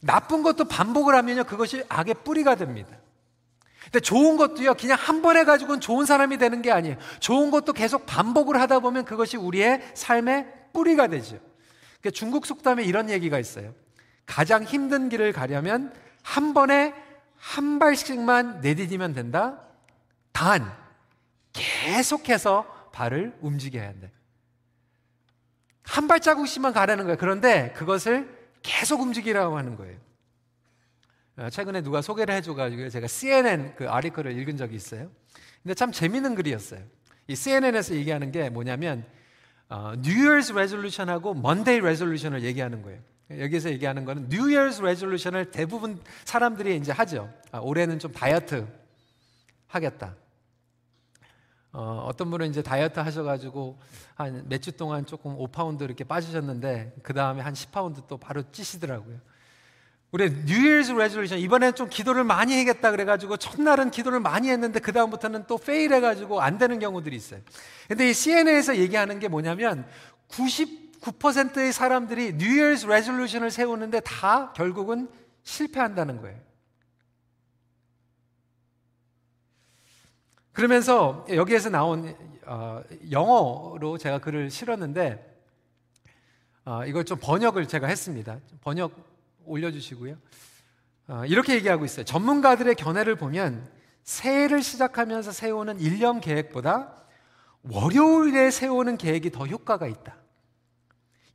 나쁜 0.00 0.42
것도 0.44 0.64
반복을 0.66 1.14
하면요, 1.16 1.44
그것이 1.44 1.82
악의 1.88 2.14
뿌리가 2.24 2.54
됩니다. 2.54 2.96
근데 3.82 3.98
좋은 3.98 4.36
것도요, 4.36 4.74
그냥 4.74 4.96
한 5.00 5.20
번 5.20 5.36
해가지고는 5.36 5.80
좋은 5.80 6.06
사람이 6.06 6.38
되는 6.38 6.62
게 6.62 6.70
아니에요. 6.70 6.96
좋은 7.18 7.50
것도 7.50 7.72
계속 7.72 8.06
반복을 8.06 8.60
하다 8.60 8.78
보면 8.78 9.04
그것이 9.04 9.36
우리의 9.36 9.82
삶의 9.94 10.46
뿌리가 10.72 11.08
되죠. 11.08 11.38
그러니까 12.00 12.10
중국 12.14 12.46
속담에 12.46 12.84
이런 12.84 13.10
얘기가 13.10 13.38
있어요. 13.40 13.74
가장 14.26 14.62
힘든 14.62 15.08
길을 15.08 15.32
가려면 15.32 15.92
한 16.22 16.54
번에 16.54 16.94
한 17.36 17.80
발씩만 17.80 18.60
내디디면 18.60 19.12
된다. 19.12 19.60
단, 20.32 20.72
계속해서 21.60 22.90
발을 22.92 23.36
움직여야 23.40 23.86
한다. 23.86 24.08
한 25.82 26.08
발자국씩만 26.08 26.72
가라는 26.72 27.04
거예요. 27.04 27.18
그런데 27.18 27.72
그것을 27.72 28.28
계속 28.62 29.00
움직이라고 29.00 29.56
하는 29.56 29.76
거예요. 29.76 29.98
어, 31.36 31.50
최근에 31.50 31.82
누가 31.82 32.02
소개를 32.02 32.34
해줘가지고 32.34 32.88
제가 32.90 33.06
CNN 33.06 33.74
그 33.76 33.88
아리클을 33.88 34.38
읽은 34.38 34.56
적이 34.56 34.76
있어요. 34.76 35.10
근데 35.62 35.74
참 35.74 35.92
재밌는 35.92 36.34
글이었어요. 36.34 36.82
이 37.26 37.34
CNN에서 37.34 37.94
얘기하는 37.94 38.32
게 38.32 38.50
뭐냐면 38.50 39.04
어, 39.68 39.92
New 39.96 40.28
Year's 40.28 40.52
Resolution하고 40.52 41.30
Monday 41.30 41.80
Resolution을 41.80 42.42
얘기하는 42.42 42.82
거예요. 42.82 43.00
여기서 43.30 43.70
얘기하는 43.70 44.04
거는 44.04 44.24
New 44.24 44.48
Year's 44.48 44.80
Resolution을 44.80 45.50
대부분 45.52 46.00
사람들이 46.24 46.76
이제 46.76 46.92
하죠. 46.92 47.32
아, 47.52 47.58
올해는 47.58 47.98
좀 47.98 48.12
다이어트 48.12 48.66
하겠다. 49.68 50.16
어, 51.72 52.04
어떤 52.08 52.30
분은 52.30 52.50
이제 52.50 52.62
다이어트 52.62 52.98
하셔가지고 53.00 53.78
한 54.16 54.44
몇 54.48 54.60
주 54.60 54.72
동안 54.72 55.06
조금 55.06 55.36
5파운드 55.36 55.82
이렇게 55.82 56.02
빠지셨는데 56.04 56.94
그 57.02 57.14
다음에 57.14 57.42
한 57.42 57.54
10파운드 57.54 58.02
또 58.08 58.16
바로 58.18 58.42
찌시더라고요. 58.50 59.18
우리 60.10 60.28
Year's 60.28 60.92
Resolution 60.92 61.40
이번엔 61.40 61.76
좀 61.76 61.88
기도를 61.88 62.24
많이 62.24 62.52
해야겠다 62.54 62.90
그래가지고 62.90 63.36
첫날은 63.36 63.92
기도를 63.92 64.18
많이 64.18 64.50
했는데 64.50 64.80
그 64.80 64.92
다음부터는 64.92 65.44
또 65.46 65.56
fail 65.56 65.92
해가지고 65.94 66.40
안 66.40 66.58
되는 66.58 66.80
경우들이 66.80 67.14
있어요. 67.14 67.40
근데 67.86 68.10
이 68.10 68.12
CNN에서 68.14 68.76
얘기하는 68.78 69.20
게 69.20 69.28
뭐냐면 69.28 69.86
99%의 70.28 71.72
사람들이 71.72 72.32
Year's 72.38 72.84
Resolution을 72.86 73.52
세우는데 73.52 74.00
다 74.00 74.52
결국은 74.54 75.08
실패한다는 75.44 76.20
거예요. 76.20 76.36
그러면서 80.60 81.24
여기에서 81.30 81.70
나온 81.70 82.14
어, 82.44 82.82
영어로 83.10 83.96
제가 83.96 84.18
글을 84.18 84.50
실었는데 84.50 85.40
어, 86.66 86.84
이걸 86.84 87.06
좀 87.06 87.16
번역을 87.18 87.66
제가 87.66 87.86
했습니다. 87.86 88.38
번역 88.60 88.92
올려주시고요. 89.46 90.18
어, 91.08 91.22
이렇게 91.24 91.54
얘기하고 91.54 91.86
있어요. 91.86 92.04
전문가들의 92.04 92.74
견해를 92.74 93.16
보면 93.16 93.66
새해를 94.04 94.62
시작하면서 94.62 95.32
세우는 95.32 95.78
1년 95.78 96.20
계획보다 96.20 96.92
월요일에 97.62 98.50
세우는 98.50 98.98
계획이 98.98 99.30
더 99.30 99.46
효과가 99.46 99.86
있다. 99.86 100.14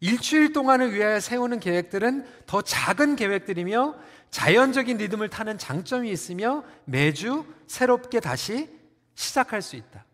일주일 0.02 0.54
동안을 0.54 0.94
위하여 0.94 1.20
세우는 1.20 1.62
계획들은 1.62 2.28
더 2.46 2.62
작은 2.62 3.16
계획들이며 3.16 3.96
자연적인 4.30 4.98
리듬을 4.98 5.32
타는 5.32 5.58
장점이 5.58 6.12
있으며 6.12 6.64
매주 6.86 7.44
새롭게 7.66 8.20
다시 8.20 8.85
시작할 9.16 9.62
수 9.62 9.76
있다. 9.76 10.06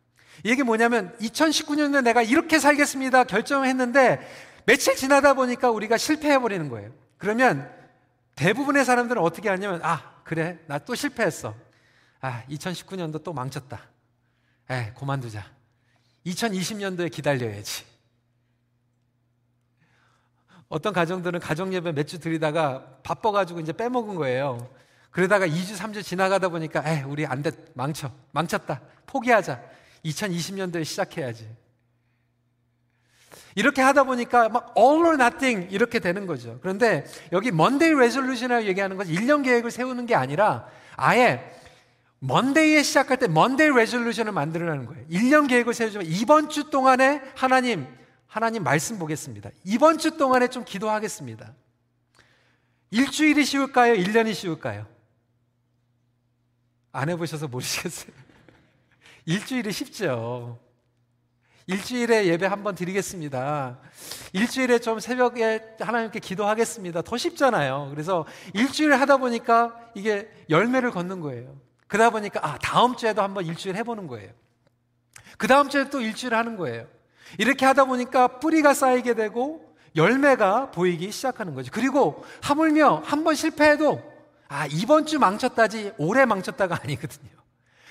이게 0.43 0.63
뭐냐면 0.63 1.15
2019년에 1.19 2.03
내가 2.03 2.21
이렇게 2.21 2.57
살겠습니다 2.59 3.25
결정을 3.25 3.67
했는데 3.67 4.19
며칠 4.65 4.95
지나다 4.95 5.33
보니까 5.33 5.69
우리가 5.71 5.97
실패해 5.97 6.39
버리는 6.39 6.67
거예요. 6.69 6.91
그러면 7.17 7.69
대부분의 8.35 8.85
사람들은 8.85 9.21
어떻게 9.21 9.49
하냐면 9.49 9.81
아 9.83 10.21
그래 10.23 10.59
나 10.67 10.79
또 10.79 10.95
실패했어. 10.95 11.53
아, 12.21 12.43
2019년도 12.49 13.23
또 13.23 13.33
망쳤다. 13.33 13.81
에, 14.69 14.93
그만두자. 14.97 15.43
2020년도에 16.27 17.11
기다려야지. 17.11 17.83
어떤 20.69 20.93
가정들은 20.93 21.39
가정 21.39 21.73
예배 21.73 21.91
몇 21.93 22.07
주 22.07 22.19
드리다가 22.19 22.85
바빠가지고 23.03 23.59
이제 23.59 23.73
빼먹은 23.73 24.15
거예요. 24.15 24.69
그러다가 25.11 25.45
2주, 25.45 25.75
3주 25.77 26.03
지나가다 26.03 26.49
보니까, 26.49 26.83
에, 26.89 27.03
우리 27.03 27.25
안 27.25 27.43
돼. 27.43 27.51
망쳐. 27.73 28.11
망쳤다. 28.31 28.81
포기하자. 29.05 29.61
2020년도에 30.05 30.83
시작해야지. 30.85 31.47
이렇게 33.55 33.81
하다 33.81 34.03
보니까 34.03 34.49
막 34.49 34.73
all 34.77 35.05
or 35.05 35.13
nothing 35.15 35.67
이렇게 35.71 35.99
되는 35.99 36.25
거죠. 36.25 36.57
그런데 36.61 37.05
여기 37.31 37.49
Monday 37.49 37.93
resolution이라고 37.93 38.65
얘기하는 38.67 38.97
것은 38.97 39.13
1년 39.13 39.43
계획을 39.43 39.71
세우는 39.71 40.05
게 40.05 40.15
아니라 40.15 40.67
아예 40.95 41.51
먼데이에 42.19 42.83
시작할 42.83 43.17
때 43.17 43.27
먼데이 43.27 43.69
레졸루션을 43.69 44.31
만들어내는 44.31 44.85
거예요. 44.85 45.05
1년 45.07 45.49
계획을 45.49 45.73
세우지만 45.73 46.05
이번 46.07 46.49
주 46.49 46.69
동안에 46.69 47.21
하나님 47.35 47.87
하나님 48.27 48.63
말씀 48.63 48.99
보겠습니다. 48.99 49.49
이번 49.65 49.97
주 49.97 50.17
동안에 50.17 50.47
좀 50.47 50.63
기도하겠습니다. 50.63 51.53
일주일이 52.91 53.43
쉬울까요? 53.43 53.95
1년이 53.95 54.35
쉬울까요? 54.35 54.85
안 56.91 57.09
해보셔서 57.09 57.47
모르시겠어요. 57.47 58.11
일주일이 59.25 59.71
쉽죠. 59.71 60.59
일주일에 61.67 62.25
예배 62.25 62.47
한번 62.47 62.75
드리겠습니다. 62.75 63.79
일주일에 64.33 64.79
좀 64.79 64.99
새벽에 64.99 65.75
하나님께 65.79 66.19
기도하겠습니다. 66.19 67.01
더 67.03 67.17
쉽잖아요. 67.17 67.87
그래서 67.91 68.25
일주일 68.53 68.93
하다 68.93 69.17
보니까 69.17 69.77
이게 69.93 70.29
열매를 70.49 70.91
걷는 70.91 71.19
거예요. 71.21 71.55
그러다 71.87 72.09
보니까 72.09 72.39
아 72.43 72.57
다음 72.59 72.95
주에도 72.95 73.21
한번 73.21 73.45
일주일 73.45 73.75
해보는 73.75 74.07
거예요. 74.07 74.31
그 75.37 75.47
다음 75.47 75.69
주에 75.69 75.89
또 75.89 76.01
일주일 76.01 76.33
하는 76.35 76.57
거예요. 76.57 76.87
이렇게 77.37 77.65
하다 77.65 77.85
보니까 77.85 78.39
뿌리가 78.39 78.73
쌓이게 78.73 79.13
되고 79.13 79.73
열매가 79.95 80.71
보이기 80.71 81.11
시작하는 81.11 81.53
거죠. 81.53 81.71
그리고 81.71 82.25
하물며 82.41 83.03
한 83.05 83.23
번 83.23 83.35
실패해도 83.35 84.10
아 84.53 84.67
이번 84.67 85.05
주 85.05 85.17
망쳤다지 85.17 85.93
올해 85.97 86.25
망쳤다가 86.25 86.77
아니거든요. 86.83 87.31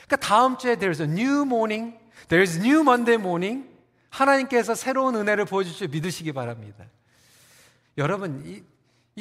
그러니까 0.07 0.17
다음 0.17 0.59
주에 0.59 0.77
there's 0.77 1.01
a 1.01 1.07
new 1.07 1.47
morning, 1.47 1.97
there's 2.29 2.59
new 2.59 2.81
Monday 2.81 3.19
morning. 3.19 3.67
하나님께서 4.11 4.75
새로운 4.75 5.17
은혜를 5.17 5.47
보여주실 5.47 5.89
믿으시기 5.89 6.33
바랍니다. 6.33 6.85
여러분 7.97 8.63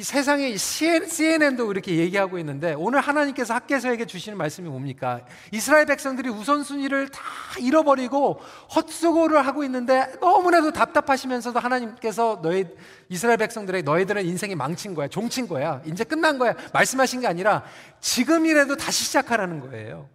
이 0.00 0.02
세상에 0.02 0.56
CNN도 0.56 1.70
이렇게 1.70 1.96
얘기하고 1.96 2.38
있는데 2.38 2.72
오늘 2.72 3.00
하나님께서 3.00 3.52
학계서에게 3.52 4.06
주시는 4.06 4.38
말씀이 4.38 4.66
뭡니까? 4.66 5.20
이스라엘 5.52 5.84
백성들이 5.84 6.30
우선순위를 6.30 7.10
다 7.10 7.20
잃어버리고 7.58 8.40
헛수고를 8.74 9.46
하고 9.46 9.62
있는데 9.64 10.10
너무나도 10.20 10.72
답답하시면서도 10.72 11.58
하나님께서 11.58 12.40
너희 12.42 12.64
이스라엘 13.10 13.36
백성들에게 13.36 13.82
너희들은 13.82 14.24
인생이 14.24 14.54
망친 14.54 14.94
거야, 14.94 15.08
종친 15.08 15.46
거야, 15.46 15.82
이제 15.84 16.02
끝난 16.02 16.38
거야 16.38 16.54
말씀하신 16.72 17.20
게 17.20 17.26
아니라 17.26 17.62
지금이라도 18.00 18.76
다시 18.76 19.04
시작하라는 19.04 19.60
거예요. 19.60 20.08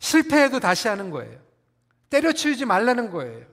실패해도 0.00 0.58
다시 0.58 0.88
하는 0.88 1.10
거예요. 1.10 1.38
때려치우지 2.10 2.64
말라는 2.64 3.10
거예요. 3.10 3.46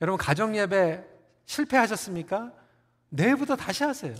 여러분 0.00 0.18
가정 0.18 0.56
예배 0.56 1.11
실패하셨습니까? 1.46 2.52
내일부터 3.08 3.56
다시 3.56 3.84
하세요. 3.84 4.14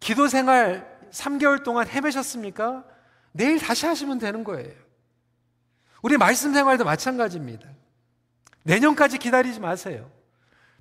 기도 0.00 0.28
생활 0.28 0.98
3개월 1.10 1.62
동안 1.62 1.88
헤매셨습니까? 1.88 2.84
내일 3.32 3.58
다시 3.58 3.86
하시면 3.86 4.18
되는 4.18 4.44
거예요. 4.44 4.72
우리 6.02 6.16
말씀 6.16 6.52
생활도 6.52 6.84
마찬가지입니다. 6.84 7.68
내년까지 8.62 9.18
기다리지 9.18 9.60
마세요. 9.60 10.10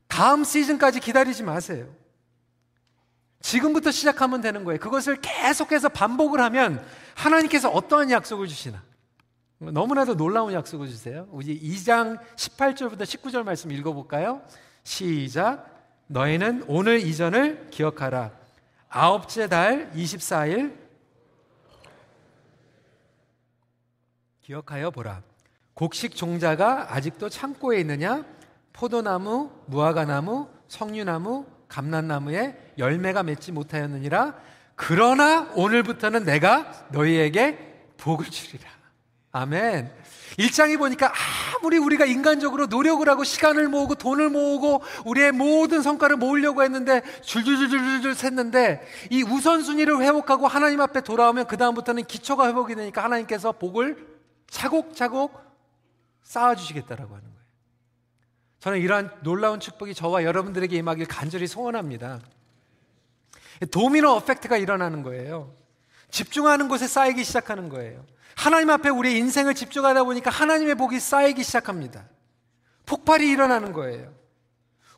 다음 0.08 0.44
시즌까지 0.44 1.00
기다리지 1.00 1.44
마세요. 1.44 1.94
지금부터 3.42 3.92
시작하면 3.92 4.42
되는 4.42 4.64
거예요. 4.64 4.80
그것을 4.80 5.18
계속해서 5.22 5.90
반복을 5.90 6.42
하면 6.42 6.84
하나님께서 7.14 7.70
어떠한 7.70 8.10
약속을 8.10 8.48
주시나? 8.48 8.84
너무나도 9.60 10.16
놀라운 10.18 10.54
약속을 10.54 10.88
주세요. 10.88 11.28
우리 11.32 11.60
2장 11.62 12.20
18절부터 12.36 13.02
19절 13.02 13.44
말씀 13.44 13.72
읽어볼까요? 13.72 14.42
시작. 14.86 15.66
너희는 16.08 16.64
오늘 16.68 17.00
이전을 17.02 17.70
기억하라. 17.72 18.32
아홉째 18.88 19.50
달 19.50 19.92
24일 19.94 20.78
기억하여 24.42 24.92
보라. 24.92 25.22
곡식 25.74 26.16
종자가 26.16 26.94
아직도 26.94 27.28
창고에 27.28 27.80
있느냐? 27.82 28.24
포도나무, 28.72 29.52
무화과나무, 29.66 30.48
석류나무, 30.68 31.46
감난나무에 31.68 32.74
열매가 32.78 33.24
맺지 33.24 33.52
못하였느니라. 33.52 34.40
그러나 34.76 35.52
오늘부터는 35.56 36.24
내가 36.24 36.88
너희에게 36.92 37.94
복을 37.98 38.28
주리라. 38.30 38.75
아멘. 39.36 39.92
일장에 40.38 40.78
보니까 40.78 41.12
아무리 41.58 41.78
우리가 41.78 42.06
인간적으로 42.06 42.68
노력을 42.68 43.08
하고 43.10 43.26
시간을 43.26 43.68
모으고 43.68 43.96
돈을 43.96 44.30
모으고 44.30 44.82
우리의 45.06 45.34
모든 45.34 45.82
성과를 45.82 46.16
모으려고 46.16 46.64
했는데 46.64 47.02
줄줄줄줄줄 47.22 48.14
샜는데 48.14 48.80
이 49.12 49.24
우선순위를 49.24 50.02
회복하고 50.02 50.48
하나님 50.48 50.80
앞에 50.80 51.02
돌아오면 51.02 51.48
그다음부터는 51.48 52.06
기초가 52.06 52.48
회복이 52.48 52.76
되니까 52.76 53.04
하나님께서 53.04 53.52
복을 53.52 54.08
차곡차곡 54.50 55.38
쌓아주시겠다라고 56.24 57.14
하는 57.14 57.26
거예요. 57.26 57.46
저는 58.62 58.80
이러한 58.80 59.12
놀라운 59.22 59.60
축복이 59.60 59.94
저와 59.94 60.24
여러분들에게 60.24 60.78
임하길 60.78 61.08
간절히 61.08 61.48
소원합니다. 61.48 62.22
도미노 63.70 64.12
어펙트가 64.12 64.56
일어나는 64.56 65.04
거예요. 65.04 65.54
집중하는 66.10 66.70
곳에 66.70 66.88
쌓이기 66.88 67.26
시작하는 67.26 67.68
거예요. 67.68 68.06
하나님 68.36 68.70
앞에 68.70 68.90
우리 68.90 69.18
인생을 69.18 69.56
집중하다 69.56 70.04
보니까 70.04 70.30
하나님의 70.30 70.76
복이 70.76 71.00
쌓이기 71.00 71.44
시작합니다. 71.44 72.06
폭발이 72.86 73.28
일어나는 73.28 73.74
거예요. 73.74 74.14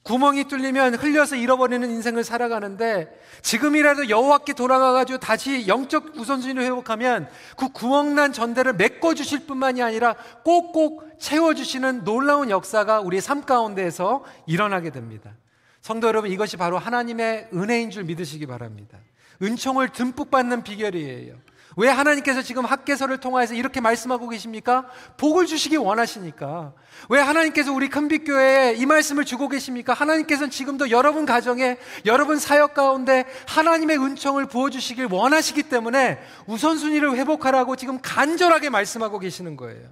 구멍이 0.03 0.45
뚫리면 0.45 0.95
흘려서 0.95 1.35
잃어버리는 1.35 1.89
인생을 1.89 2.23
살아가는데 2.23 3.09
지금이라도 3.41 4.07
여호와께 4.07 4.53
돌아가가지고 4.53 5.19
다시 5.19 5.67
영적 5.67 6.15
우선순위를 6.15 6.63
회복하면 6.63 7.29
그 7.57 7.67
구멍난 7.69 8.31
전대를 8.31 8.73
메꿔주실 8.73 9.45
뿐만이 9.47 9.83
아니라 9.83 10.15
꼭꼭 10.45 11.19
채워주시는 11.19 12.05
놀라운 12.05 12.49
역사가 12.49 13.01
우리의 13.01 13.21
삶 13.21 13.43
가운데에서 13.43 14.23
일어나게 14.45 14.91
됩니다. 14.91 15.33
성도 15.81 16.07
여러분 16.07 16.31
이것이 16.31 16.55
바로 16.55 16.77
하나님의 16.77 17.49
은혜인 17.53 17.89
줄 17.91 18.05
믿으시기 18.05 18.45
바랍니다. 18.45 18.97
은총을 19.41 19.89
듬뿍 19.89 20.31
받는 20.31 20.63
비결이에요. 20.63 21.35
왜 21.77 21.89
하나님께서 21.89 22.41
지금 22.41 22.65
학계서를 22.65 23.19
통하여서 23.19 23.53
이렇게 23.53 23.79
말씀하고 23.81 24.27
계십니까? 24.29 24.87
복을 25.17 25.45
주시기 25.45 25.77
원하시니까. 25.77 26.73
왜 27.09 27.21
하나님께서 27.21 27.71
우리 27.71 27.87
큰빛교회에 27.87 28.73
이 28.73 28.85
말씀을 28.87 29.25
주고 29.25 29.47
계십니까? 29.47 29.93
하나님께서는 29.93 30.49
지금도 30.49 30.89
여러분 30.89 31.27
가정에, 31.27 31.77
여러분 32.05 32.39
사역 32.39 32.73
가운데 32.73 33.25
하나님의 33.47 33.99
은총을 33.99 34.47
부어주시길 34.47 35.07
원하시기 35.11 35.63
때문에 35.63 36.19
우선순위를 36.47 37.15
회복하라고 37.15 37.75
지금 37.75 37.99
간절하게 38.01 38.71
말씀하고 38.71 39.19
계시는 39.19 39.55
거예요. 39.55 39.87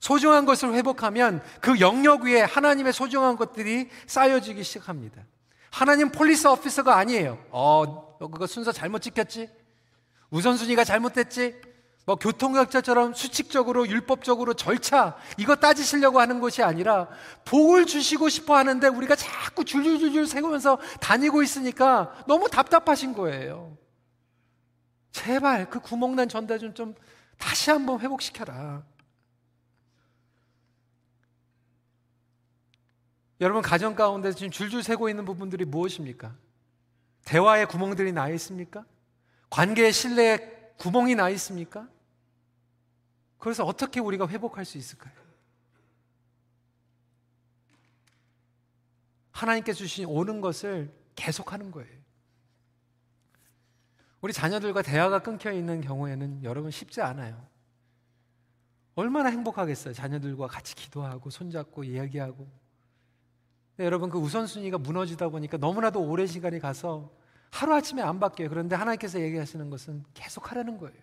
소중한 0.00 0.46
것을 0.46 0.72
회복하면 0.72 1.42
그 1.60 1.78
영역 1.80 2.22
위에 2.22 2.40
하나님의 2.40 2.94
소중한 2.94 3.36
것들이 3.36 3.90
쌓여지기 4.06 4.64
시작합니다. 4.64 5.20
하나님 5.70 6.10
police 6.10 6.48
officer가 6.48 6.96
아니에요. 6.96 7.38
어, 7.50 8.16
그거 8.18 8.46
순서 8.46 8.72
잘못 8.72 9.00
지켰지? 9.00 9.59
우선순위가 10.30 10.84
잘못됐지? 10.84 11.60
뭐 12.06 12.16
교통약자처럼 12.16 13.14
수칙적으로 13.14 13.86
율법적으로 13.86 14.54
절차 14.54 15.16
이거 15.36 15.54
따지시려고 15.54 16.18
하는 16.18 16.40
것이 16.40 16.62
아니라 16.62 17.08
복을 17.44 17.86
주시고 17.86 18.28
싶어 18.28 18.56
하는데 18.56 18.86
우리가 18.88 19.14
자꾸 19.14 19.64
줄줄줄줄 19.64 20.26
새면서 20.26 20.78
다니고 21.00 21.42
있으니까 21.42 22.24
너무 22.26 22.48
답답하신 22.48 23.12
거예요. 23.12 23.76
제발 25.12 25.68
그 25.68 25.80
구멍난 25.80 26.28
전대 26.28 26.58
좀, 26.58 26.74
좀 26.74 26.94
다시 27.38 27.70
한번 27.70 28.00
회복시켜라. 28.00 28.82
여러분 33.40 33.62
가정 33.62 33.94
가운데 33.94 34.32
지금 34.32 34.50
줄줄 34.50 34.82
새고 34.82 35.08
있는 35.08 35.24
부분들이 35.24 35.64
무엇입니까? 35.64 36.34
대화의 37.24 37.66
구멍들이 37.66 38.12
나 38.12 38.28
있습니까? 38.30 38.84
관계의 39.50 39.92
신뢰에 39.92 40.74
구멍이 40.78 41.16
나 41.16 41.28
있습니까? 41.30 41.88
그래서 43.38 43.64
어떻게 43.64 44.00
우리가 44.00 44.28
회복할 44.28 44.64
수 44.64 44.78
있을까요? 44.78 45.12
하나님께 49.32 49.72
주신 49.72 50.06
오는 50.06 50.40
것을 50.40 50.94
계속하는 51.16 51.70
거예요. 51.70 52.00
우리 54.20 54.32
자녀들과 54.32 54.82
대화가 54.82 55.20
끊겨 55.20 55.50
있는 55.50 55.80
경우에는 55.80 56.44
여러분 56.44 56.70
쉽지 56.70 57.00
않아요. 57.00 57.48
얼마나 58.94 59.30
행복하겠어요. 59.30 59.94
자녀들과 59.94 60.46
같이 60.46 60.74
기도하고 60.74 61.30
손잡고 61.30 61.84
이야기하고. 61.84 62.46
여러분 63.78 64.10
그 64.10 64.18
우선순위가 64.18 64.76
무너지다 64.76 65.30
보니까 65.30 65.56
너무나도 65.56 66.02
오랜 66.02 66.26
시간이 66.26 66.58
가서 66.58 67.10
하루아침에 67.50 68.02
안 68.02 68.20
바뀌어요. 68.20 68.48
그런데 68.48 68.76
하나님께서 68.76 69.20
얘기하시는 69.20 69.70
것은 69.70 70.04
계속 70.14 70.50
하라는 70.50 70.78
거예요. 70.78 70.96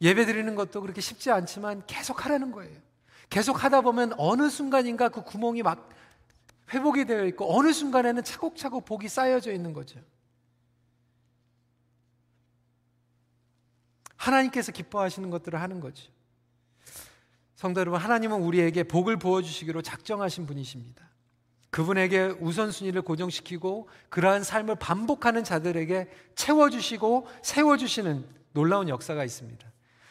예배 0.00 0.26
드리는 0.26 0.54
것도 0.54 0.80
그렇게 0.80 1.00
쉽지 1.00 1.30
않지만 1.30 1.84
계속 1.86 2.24
하라는 2.24 2.52
거예요. 2.52 2.76
계속 3.30 3.64
하다 3.64 3.80
보면 3.82 4.12
어느 4.18 4.50
순간인가 4.50 5.08
그 5.08 5.22
구멍이 5.22 5.62
막 5.62 5.88
회복이 6.72 7.04
되어 7.04 7.24
있고 7.26 7.56
어느 7.56 7.72
순간에는 7.72 8.22
차곡차곡 8.22 8.84
복이 8.84 9.08
쌓여져 9.08 9.52
있는 9.52 9.72
거죠. 9.72 10.00
하나님께서 14.16 14.72
기뻐하시는 14.72 15.28
것들을 15.30 15.60
하는 15.60 15.80
거죠. 15.80 16.10
성도 17.54 17.80
여러분, 17.80 18.00
하나님은 18.00 18.40
우리에게 18.40 18.82
복을 18.82 19.18
부어주시기로 19.18 19.82
작정하신 19.82 20.46
분이십니다. 20.46 21.08
그분에게 21.74 22.36
우선순위를 22.38 23.02
고정시키고 23.02 23.88
그러한 24.08 24.44
삶을 24.44 24.76
반복하는 24.76 25.42
자들에게 25.42 26.08
채워주시고 26.36 27.26
세워주시는 27.42 28.24
놀라운 28.52 28.88
역사가 28.88 29.24
있습니다. 29.24 29.66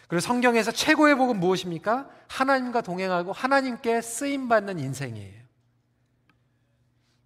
그리고 0.10 0.20
성경에서 0.20 0.74
최고의 0.74 1.16
복은 1.16 1.40
무엇입니까? 1.40 2.10
하나님과 2.28 2.82
동행하고 2.82 3.32
하나님께 3.32 4.02
쓰임받는 4.02 4.78
인생이에요. 4.78 5.42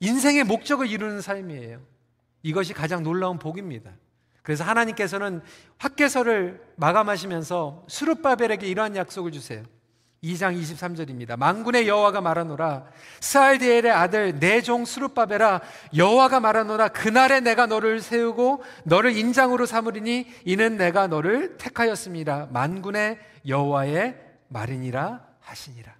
인생의 0.01 0.43
목적을 0.43 0.85
이루는 0.85 1.21
삶이에요. 1.21 1.81
이것이 2.43 2.73
가장 2.73 3.01
놀라운 3.01 3.39
복입니다. 3.39 3.91
그래서 4.43 4.63
하나님께서는 4.63 5.41
학계서를 5.79 6.63
마감하시면서 6.75 7.85
수르바벨에게 7.87 8.67
이러한 8.67 8.97
약속을 8.97 9.31
주세요. 9.31 9.63
2장 10.23 10.59
23절입니다. 10.59 11.37
만군의 11.37 11.87
여호와가 11.87 12.21
말하노라 12.21 12.85
스알디엘의 13.19 13.91
아들 13.91 14.39
내 14.39 14.61
종 14.61 14.83
수르바벨아 14.85 15.61
여호와가 15.95 16.39
말하노라 16.39 16.89
그날에 16.89 17.39
내가 17.39 17.67
너를 17.67 18.01
세우고 18.01 18.63
너를 18.83 19.15
인장으로 19.15 19.65
삼으리니 19.65 20.27
이는 20.45 20.77
내가 20.77 21.07
너를 21.07 21.57
택하였습니다. 21.57 22.47
만군의 22.51 23.19
여호와의 23.47 24.17
말이니라 24.49 25.25
하시니라. 25.39 25.95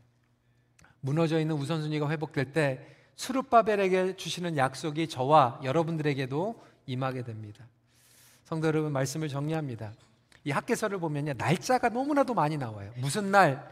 무너져 1.01 1.39
있는 1.39 1.55
우선순위가 1.55 2.09
회복될 2.09 2.51
때 2.53 2.85
수르바벨에게 3.15 4.15
주시는 4.15 4.57
약속이 4.57 5.07
저와 5.07 5.59
여러분들에게도 5.63 6.61
임하게 6.87 7.23
됩니다. 7.23 7.65
성도 8.43 8.67
여러분 8.67 8.91
말씀을 8.91 9.27
정리합니다. 9.27 9.91
이 10.43 10.51
학계서를 10.51 10.99
보면요 10.99 11.33
날짜가 11.37 11.89
너무나도 11.89 12.33
많이 12.33 12.57
나와요. 12.57 12.91
무슨 12.97 13.31
날, 13.31 13.69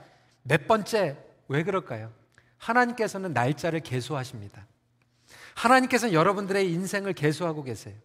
몇 0.48 0.68
번째, 0.68 1.18
왜 1.48 1.64
그럴까요? 1.64 2.12
하나님께서는 2.58 3.34
날짜를 3.34 3.80
계수하십니다. 3.80 4.68
하나님께서는 5.56 6.14
여러분들의 6.14 6.72
인생을 6.72 7.14
계수하고 7.14 7.64
계세요. 7.64 7.96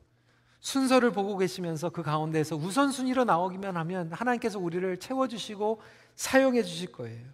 순서를 0.61 1.13
보고 1.13 1.37
계시면서 1.37 1.91
그 1.91 2.03
가운데에서 2.03 2.57
우선순위로 2.57 3.25
나오기만 3.25 3.77
하면 3.77 4.11
하나님께서 4.13 4.59
우리를 4.59 4.97
채워주시고 4.97 5.83
사용해 6.15 6.63
주실 6.63 6.93
거예요. 6.93 7.27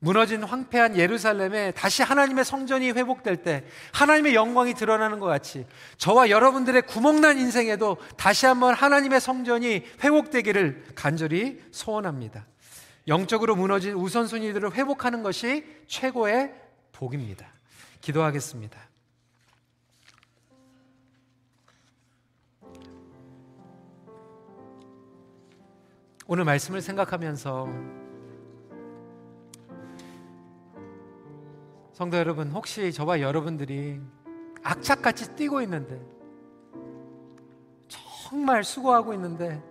무너진 0.00 0.42
황폐한 0.42 0.96
예루살렘에 0.96 1.70
다시 1.70 2.02
하나님의 2.02 2.44
성전이 2.44 2.90
회복될 2.90 3.42
때 3.42 3.64
하나님의 3.92 4.34
영광이 4.34 4.74
드러나는 4.74 5.20
것 5.20 5.26
같이 5.26 5.64
저와 5.96 6.28
여러분들의 6.28 6.82
구멍난 6.82 7.38
인생에도 7.38 7.98
다시 8.16 8.46
한번 8.46 8.74
하나님의 8.74 9.20
성전이 9.20 9.84
회복되기를 10.02 10.86
간절히 10.96 11.62
소원합니다. 11.70 12.46
영적으로 13.06 13.54
무너진 13.54 13.94
우선순위들을 13.94 14.72
회복하는 14.74 15.22
것이 15.22 15.64
최고의 15.86 16.54
복입니다. 16.92 17.46
기도하겠습니다. 18.00 18.80
오늘 26.26 26.44
말씀을 26.44 26.80
생각하면서 26.80 27.68
성도 31.92 32.16
여러분, 32.16 32.50
혹시 32.50 32.92
저와 32.92 33.20
여러분들이 33.20 34.00
악착같이 34.62 35.36
뛰고 35.36 35.60
있는데, 35.62 36.00
정말 37.86 38.64
수고하고 38.64 39.12
있는데, 39.12 39.62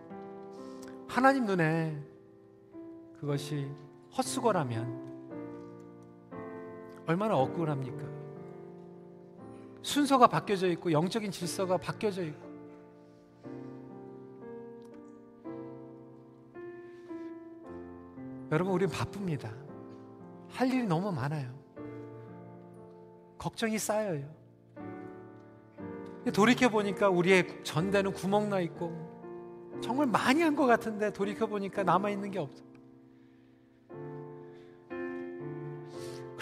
하나님 1.08 1.46
눈에 1.46 2.13
그것이 3.24 3.72
헛수고라면, 4.18 5.02
얼마나 7.08 7.38
억울합니까? 7.38 8.04
순서가 9.82 10.28
바뀌어져 10.28 10.68
있고, 10.72 10.92
영적인 10.92 11.32
질서가 11.32 11.78
바뀌어져 11.78 12.24
있고, 12.24 12.54
여러분, 18.52 18.74
우린 18.74 18.90
바쁩니다. 18.90 19.54
할 20.50 20.68
일이 20.68 20.84
너무 20.86 21.10
많아요. 21.10 21.50
걱정이 23.38 23.80
쌓여요. 23.80 24.28
돌이켜 26.34 26.68
보니까 26.68 27.08
우리의 27.08 27.64
전대는 27.64 28.12
구멍 28.12 28.50
나 28.50 28.60
있고 28.60 28.92
정말 29.82 30.08
많이 30.08 30.42
한 30.42 30.56
것 30.56 30.66
같은데 30.66 31.12
돌이켜 31.12 31.48
보니까 31.48 31.84
남아 31.84 32.10
있는 32.12 32.32
게 32.32 32.40
없어. 32.40 32.73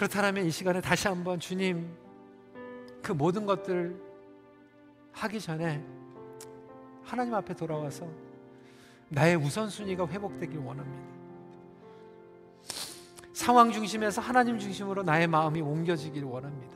그렇다면 0.02 0.46
이 0.46 0.50
시간에 0.50 0.80
다시 0.80 1.06
한번 1.06 1.38
주님 1.38 1.88
그 3.00 3.12
모든 3.12 3.46
것들 3.46 3.96
하기 5.12 5.40
전에 5.40 5.80
하나님 7.04 7.32
앞에 7.34 7.54
돌아와서 7.54 8.08
나의 9.10 9.36
우선순위가 9.36 10.08
회복되길 10.08 10.58
원합니다. 10.58 11.06
상황 13.32 13.70
중심에서 13.70 14.20
하나님 14.20 14.58
중심으로 14.58 15.04
나의 15.04 15.28
마음이 15.28 15.60
옮겨지길 15.60 16.24
원합니다. 16.24 16.74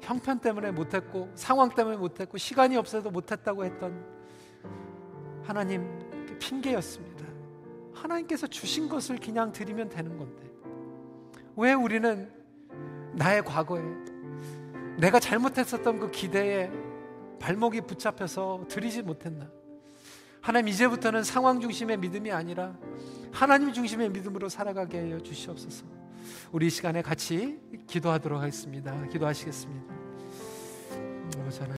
형편 0.00 0.40
때문에 0.40 0.72
못했고 0.72 1.30
상황 1.36 1.68
때문에 1.68 1.96
못했고 1.96 2.36
시간이 2.36 2.76
없어서 2.76 3.12
못했다고 3.12 3.64
했던 3.64 4.04
하나님 5.44 5.86
그 6.26 6.36
핑계였습니다. 6.40 7.26
하나님께서 7.94 8.48
주신 8.48 8.88
것을 8.88 9.18
그냥 9.18 9.52
드리면 9.52 9.88
되는 9.88 10.18
건데 10.18 10.50
왜 11.54 11.72
우리는 11.72 12.35
나의 13.16 13.42
과거에 13.44 13.82
내가 14.98 15.18
잘못했었던 15.18 15.98
그 15.98 16.10
기대에 16.10 16.70
발목이 17.40 17.82
붙잡혀서 17.82 18.66
드리지 18.68 19.02
못했나? 19.02 19.50
하나님 20.40 20.68
이제부터는 20.68 21.24
상황 21.24 21.60
중심의 21.60 21.96
믿음이 21.96 22.30
아니라 22.30 22.76
하나님 23.32 23.72
중심의 23.72 24.10
믿음으로 24.10 24.48
살아가게 24.48 25.00
하여 25.00 25.20
주시옵소서. 25.20 25.84
우리 26.52 26.66
이 26.66 26.70
시간에 26.70 27.02
같이 27.02 27.58
기도하도록 27.86 28.40
하겠습니다. 28.40 29.06
기도하시겠습니다. 29.08 29.94